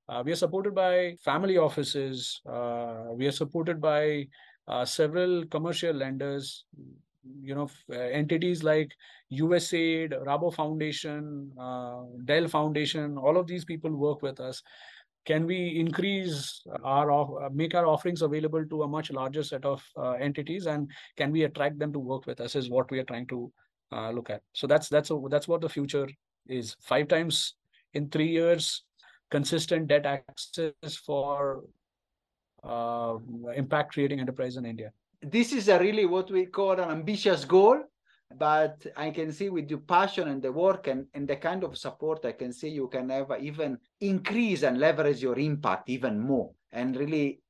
Uh, 0.07 0.23
we 0.25 0.33
are 0.33 0.37
supported 0.37 0.75
by 0.75 1.17
family 1.25 1.57
offices. 1.57 2.43
We 2.45 3.27
are 3.27 3.33
supported 3.33 3.81
by 3.81 4.29
several 4.85 5.47
commercial 5.47 5.95
lenders 5.95 6.65
you 7.43 7.55
know 7.55 7.69
uh, 7.91 7.99
entities 7.99 8.63
like 8.63 8.93
USAID, 9.33 10.25
Rabo 10.25 10.53
Foundation, 10.53 11.51
uh, 11.61 12.03
Dell 12.25 12.49
Foundation, 12.49 13.19
all 13.19 13.37
of 13.37 13.47
these 13.47 13.65
people 13.65 13.91
work 13.91 14.23
with 14.23 14.41
us. 14.41 14.63
Can 15.25 15.47
we 15.47 15.79
increase 15.81 16.63
our 16.83 17.11
uh, 17.11 17.49
make 17.51 17.75
our 17.75 17.87
offerings 17.87 18.23
available 18.23 18.65
to 18.67 18.83
a 18.83 18.89
much 18.89 19.11
larger 19.11 19.43
set 19.43 19.65
of 19.65 19.83
uh, 19.97 20.13
entities, 20.13 20.67
and 20.67 20.91
can 21.17 21.33
we 21.33 21.45
attract 21.45 21.79
them 21.79 21.93
to 21.93 21.99
work 21.99 22.27
with 22.27 22.41
us? 22.41 22.57
Is 22.57 22.69
what 22.69 22.91
we 22.91 22.99
are 22.99 23.05
trying 23.05 23.27
to 23.29 23.51
uh, 23.91 24.11
look 24.11 24.31
at. 24.31 24.43
So 24.53 24.67
that's 24.67 24.89
that's 24.89 25.11
a, 25.11 25.21
that's 25.31 25.49
what 25.49 25.61
the 25.61 25.69
future 25.69 26.09
is. 26.47 26.77
Five 26.83 27.09
times 27.09 27.55
in 27.95 28.11
three 28.11 28.29
years, 28.29 28.83
consistent 29.31 29.87
debt 29.89 30.05
access 30.05 30.97
for 31.07 31.65
uh, 32.63 33.17
impact 33.55 33.95
creating 33.95 34.21
enterprise 34.21 34.57
in 34.57 34.67
India 34.67 34.93
this 35.23 35.53
is 35.53 35.69
a 35.69 35.79
really 35.79 36.07
what 36.07 36.31
we 36.31 36.47
call 36.47 36.73
an 36.73 36.91
ambitious 36.91 37.45
goal 37.45 37.81
but 38.37 38.85
i 38.97 39.11
can 39.11 39.31
see 39.33 39.49
with 39.49 39.71
your 39.71 39.81
passion 39.81 40.29
and 40.29 40.43
the 40.43 40.51
work 40.51 40.87
and, 40.87 41.07
and 41.15 41.29
the 41.29 41.37
kind 41.37 41.63
of 41.63 41.77
support 41.77 42.25
i 42.25 42.33
can 42.33 42.53
see 42.53 42.69
you 42.69 42.89
can 42.89 43.09
have 43.11 43.31
even 43.41 43.79
increase 44.01 44.63
and 44.63 44.79
leverage 44.79 45.23
your 45.23 45.39
impact 45.39 45.89
even 45.89 46.19
more 46.19 46.51
and 46.73 46.97
really 46.97 47.41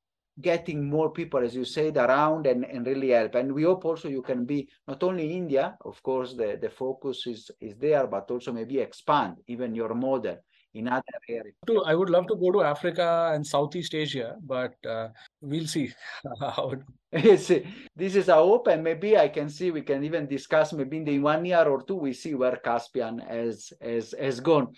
getting 0.40 0.85
more 0.85 1.11
people 1.11 1.40
as 1.40 1.55
you 1.55 1.64
said 1.64 1.96
around 1.96 2.46
and, 2.46 2.64
and 2.64 2.87
really 2.87 3.11
help 3.11 3.37
and 3.37 3.53
we 3.53 3.62
hope 3.62 3.85
also 3.85 4.09
you 4.09 4.20
can 4.20 4.44
be 4.44 4.68
not 4.88 5.03
only 5.03 5.33
india 5.33 5.77
of 5.85 6.03
course 6.03 6.35
the, 6.35 6.59
the 6.61 6.70
focus 6.70 7.27
is 7.27 7.50
is 7.61 7.77
there 7.77 8.07
but 8.07 8.29
also 8.31 8.53
maybe 8.53 8.79
expand 8.79 9.37
even 9.46 9.74
your 9.74 9.94
model 9.94 10.37
in 10.74 10.88
other 10.88 11.03
areas. 11.29 11.55
I 11.87 11.94
would 11.94 12.11
love 12.11 12.27
to 12.27 12.37
go 12.37 12.50
to 12.53 12.62
Africa 12.62 13.31
and 13.33 13.46
Southeast 13.46 13.94
Asia, 13.94 14.37
but 14.42 14.74
uh, 14.87 15.09
we'll 15.44 15.66
see 15.66 15.92
how 16.40 16.72
this 17.12 17.50
is 17.98 18.28
a 18.28 18.35
hope, 18.35 18.66
and 18.68 18.83
maybe 18.83 19.16
I 19.16 19.28
can 19.28 19.48
see 19.48 19.70
we 19.70 19.83
can 19.83 20.02
even 20.04 20.26
discuss 20.26 20.72
maybe 20.72 20.96
in 20.98 21.04
the 21.04 21.18
one 21.20 21.44
year 21.44 21.64
or 21.64 21.83
two 21.83 21.96
we 21.96 22.12
see 22.12 22.35
where 22.35 22.57
Caspian 22.57 23.18
has 23.18 23.72
has 23.80 24.14
has 24.18 24.40
gone. 24.40 24.74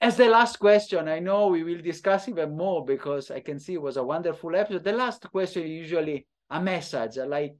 As 0.00 0.16
the 0.16 0.28
last 0.28 0.58
question, 0.58 1.08
I 1.08 1.18
know 1.18 1.48
we 1.48 1.64
will 1.64 1.82
discuss 1.82 2.28
even 2.28 2.56
more 2.56 2.84
because 2.84 3.30
I 3.30 3.40
can 3.40 3.58
see 3.58 3.74
it 3.74 3.82
was 3.82 3.96
a 3.96 4.02
wonderful 4.04 4.54
episode. 4.54 4.84
The 4.84 4.92
last 4.92 5.28
question 5.30 5.66
usually 5.66 6.26
a 6.50 6.60
message 6.60 7.16
like 7.16 7.56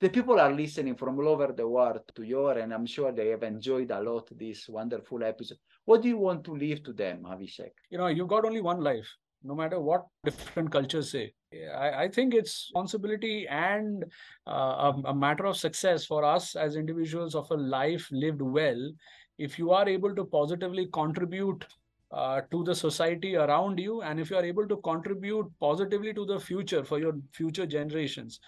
the 0.00 0.08
people 0.08 0.40
are 0.40 0.52
listening 0.52 0.94
from 0.96 1.18
all 1.18 1.28
over 1.28 1.52
the 1.52 1.68
world 1.68 2.00
to 2.14 2.22
your, 2.22 2.58
and 2.58 2.72
I'm 2.72 2.86
sure 2.86 3.12
they 3.12 3.28
have 3.28 3.42
enjoyed 3.42 3.90
a 3.90 4.00
lot 4.00 4.28
this 4.36 4.68
wonderful 4.68 5.22
episode. 5.22 5.58
What 5.84 6.02
do 6.02 6.08
you 6.08 6.16
want 6.18 6.44
to 6.44 6.52
leave 6.54 6.82
to 6.84 6.92
them, 6.92 7.24
Avishek? 7.24 7.72
You 7.90 7.98
know, 7.98 8.06
you've 8.06 8.28
got 8.28 8.44
only 8.46 8.62
one 8.62 8.80
life, 8.80 9.08
no 9.42 9.54
matter 9.54 9.80
what 9.80 10.06
different 10.24 10.70
cultures 10.70 11.10
say. 11.10 11.32
I, 11.74 12.04
I 12.04 12.08
think 12.08 12.34
it's 12.34 12.68
responsibility 12.68 13.46
and 13.48 14.04
uh, 14.46 14.92
a, 14.92 15.02
a 15.06 15.14
matter 15.14 15.46
of 15.46 15.56
success 15.56 16.04
for 16.04 16.24
us 16.24 16.54
as 16.54 16.76
individuals 16.76 17.34
of 17.34 17.50
a 17.50 17.56
life 17.56 18.08
lived 18.12 18.42
well. 18.42 18.92
If 19.38 19.58
you 19.58 19.70
are 19.72 19.88
able 19.88 20.14
to 20.14 20.24
positively 20.24 20.88
contribute 20.92 21.64
uh, 22.12 22.42
to 22.50 22.64
the 22.64 22.74
society 22.74 23.36
around 23.36 23.78
you, 23.78 24.02
and 24.02 24.20
if 24.20 24.30
you 24.30 24.36
are 24.36 24.44
able 24.44 24.66
to 24.68 24.76
contribute 24.78 25.50
positively 25.60 26.12
to 26.14 26.26
the 26.26 26.38
future 26.38 26.84
for 26.84 26.98
your 26.98 27.14
future 27.32 27.66
generations, 27.66 28.40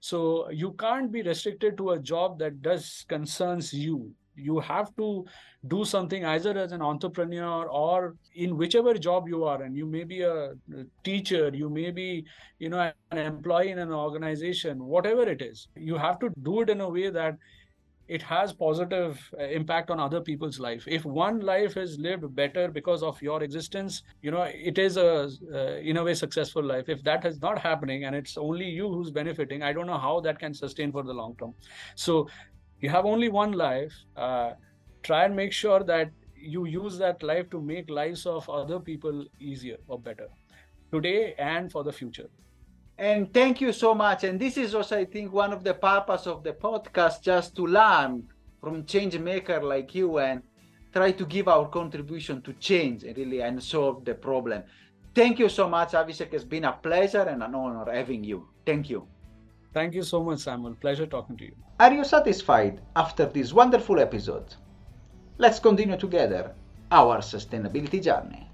so 0.00 0.50
you 0.50 0.72
can't 0.72 1.10
be 1.10 1.22
restricted 1.22 1.76
to 1.78 1.90
a 1.90 1.98
job 1.98 2.38
that 2.38 2.60
does 2.60 3.04
concerns 3.08 3.72
you. 3.72 4.12
You 4.36 4.60
have 4.60 4.94
to 4.96 5.24
do 5.68 5.84
something 5.84 6.24
either 6.24 6.56
as 6.58 6.72
an 6.72 6.82
entrepreneur 6.82 7.66
or 7.66 8.14
in 8.34 8.56
whichever 8.56 8.94
job 8.94 9.28
you 9.28 9.44
are 9.44 9.62
and 9.62 9.76
you 9.76 9.86
may 9.86 10.04
be 10.04 10.22
a 10.22 10.52
teacher 11.04 11.50
you 11.54 11.70
may 11.70 11.90
be 11.90 12.24
you 12.58 12.68
know 12.68 12.92
an 13.10 13.18
employee 13.18 13.70
in 13.70 13.78
an 13.78 13.92
organization 13.92 14.84
whatever 14.84 15.22
it 15.22 15.40
is 15.40 15.68
you 15.76 15.96
have 15.96 16.18
to 16.18 16.30
do 16.42 16.60
it 16.60 16.70
in 16.70 16.80
a 16.80 16.88
way 16.88 17.10
that 17.10 17.36
it 18.06 18.20
has 18.22 18.52
positive 18.52 19.18
uh, 19.38 19.44
impact 19.44 19.90
on 19.90 19.98
other 19.98 20.20
people's 20.20 20.60
life. 20.60 20.84
If 20.86 21.04
one 21.04 21.40
life 21.40 21.76
is 21.76 21.98
lived 21.98 22.34
better 22.34 22.68
because 22.68 23.02
of 23.02 23.20
your 23.22 23.42
existence 23.42 24.02
you 24.20 24.30
know 24.30 24.42
it 24.42 24.78
is 24.78 24.96
a 24.96 25.30
uh, 25.52 25.76
in 25.76 25.96
a 25.96 26.04
way 26.04 26.14
successful 26.14 26.62
life. 26.62 26.88
If 26.88 27.02
that 27.04 27.24
is 27.24 27.40
not 27.40 27.58
happening 27.58 28.04
and 28.04 28.14
it's 28.14 28.36
only 28.36 28.66
you 28.66 28.88
who's 28.88 29.10
benefiting 29.10 29.62
i 29.62 29.72
don't 29.72 29.86
know 29.86 29.98
how 29.98 30.20
that 30.20 30.38
can 30.38 30.52
sustain 30.52 30.92
for 30.92 31.02
the 31.02 31.14
long 31.14 31.34
term. 31.36 31.54
So 31.94 32.28
you 32.84 32.90
have 32.90 33.06
only 33.14 33.28
one 33.28 33.52
life 33.52 33.94
uh, 34.16 34.52
try 35.02 35.24
and 35.24 35.36
make 35.36 35.52
sure 35.52 35.82
that 35.92 36.10
you 36.54 36.66
use 36.66 36.98
that 36.98 37.22
life 37.22 37.50
to 37.50 37.60
make 37.60 37.90
lives 37.90 38.26
of 38.26 38.48
other 38.50 38.80
people 38.80 39.24
easier 39.40 39.78
or 39.88 39.98
better 39.98 40.28
today 40.92 41.34
and 41.38 41.72
for 41.72 41.84
the 41.84 41.92
future 41.92 42.28
and 42.98 43.32
thank 43.34 43.60
you 43.60 43.72
so 43.72 43.94
much. 43.94 44.24
And 44.24 44.40
this 44.40 44.56
is 44.56 44.74
also, 44.74 44.98
I 44.98 45.04
think, 45.04 45.32
one 45.32 45.52
of 45.52 45.64
the 45.64 45.74
purpose 45.74 46.26
of 46.26 46.44
the 46.44 46.52
podcast, 46.52 47.22
just 47.22 47.56
to 47.56 47.66
learn 47.66 48.28
from 48.60 48.84
change 48.86 49.18
maker 49.18 49.60
like 49.62 49.94
you 49.94 50.18
and 50.18 50.42
try 50.92 51.10
to 51.12 51.26
give 51.26 51.48
our 51.48 51.68
contribution 51.68 52.40
to 52.42 52.52
change 52.54 53.02
really 53.16 53.42
and 53.42 53.62
solve 53.62 54.04
the 54.04 54.14
problem. 54.14 54.62
Thank 55.14 55.38
you 55.40 55.48
so 55.48 55.68
much, 55.68 55.92
Avishek. 55.92 56.32
It's 56.32 56.44
been 56.44 56.64
a 56.64 56.72
pleasure 56.72 57.22
and 57.22 57.42
an 57.42 57.54
honor 57.54 57.90
having 57.92 58.24
you. 58.24 58.48
Thank 58.64 58.90
you. 58.90 59.13
Thank 59.74 59.94
you 59.94 60.02
so 60.04 60.22
much, 60.22 60.38
Samuel. 60.38 60.74
Pleasure 60.76 61.06
talking 61.06 61.36
to 61.36 61.44
you. 61.44 61.56
Are 61.80 61.92
you 61.92 62.04
satisfied 62.04 62.80
after 62.94 63.26
this 63.26 63.52
wonderful 63.52 63.98
episode? 63.98 64.54
Let's 65.36 65.58
continue 65.58 65.96
together 65.96 66.54
our 66.92 67.18
sustainability 67.18 68.02
journey. 68.02 68.48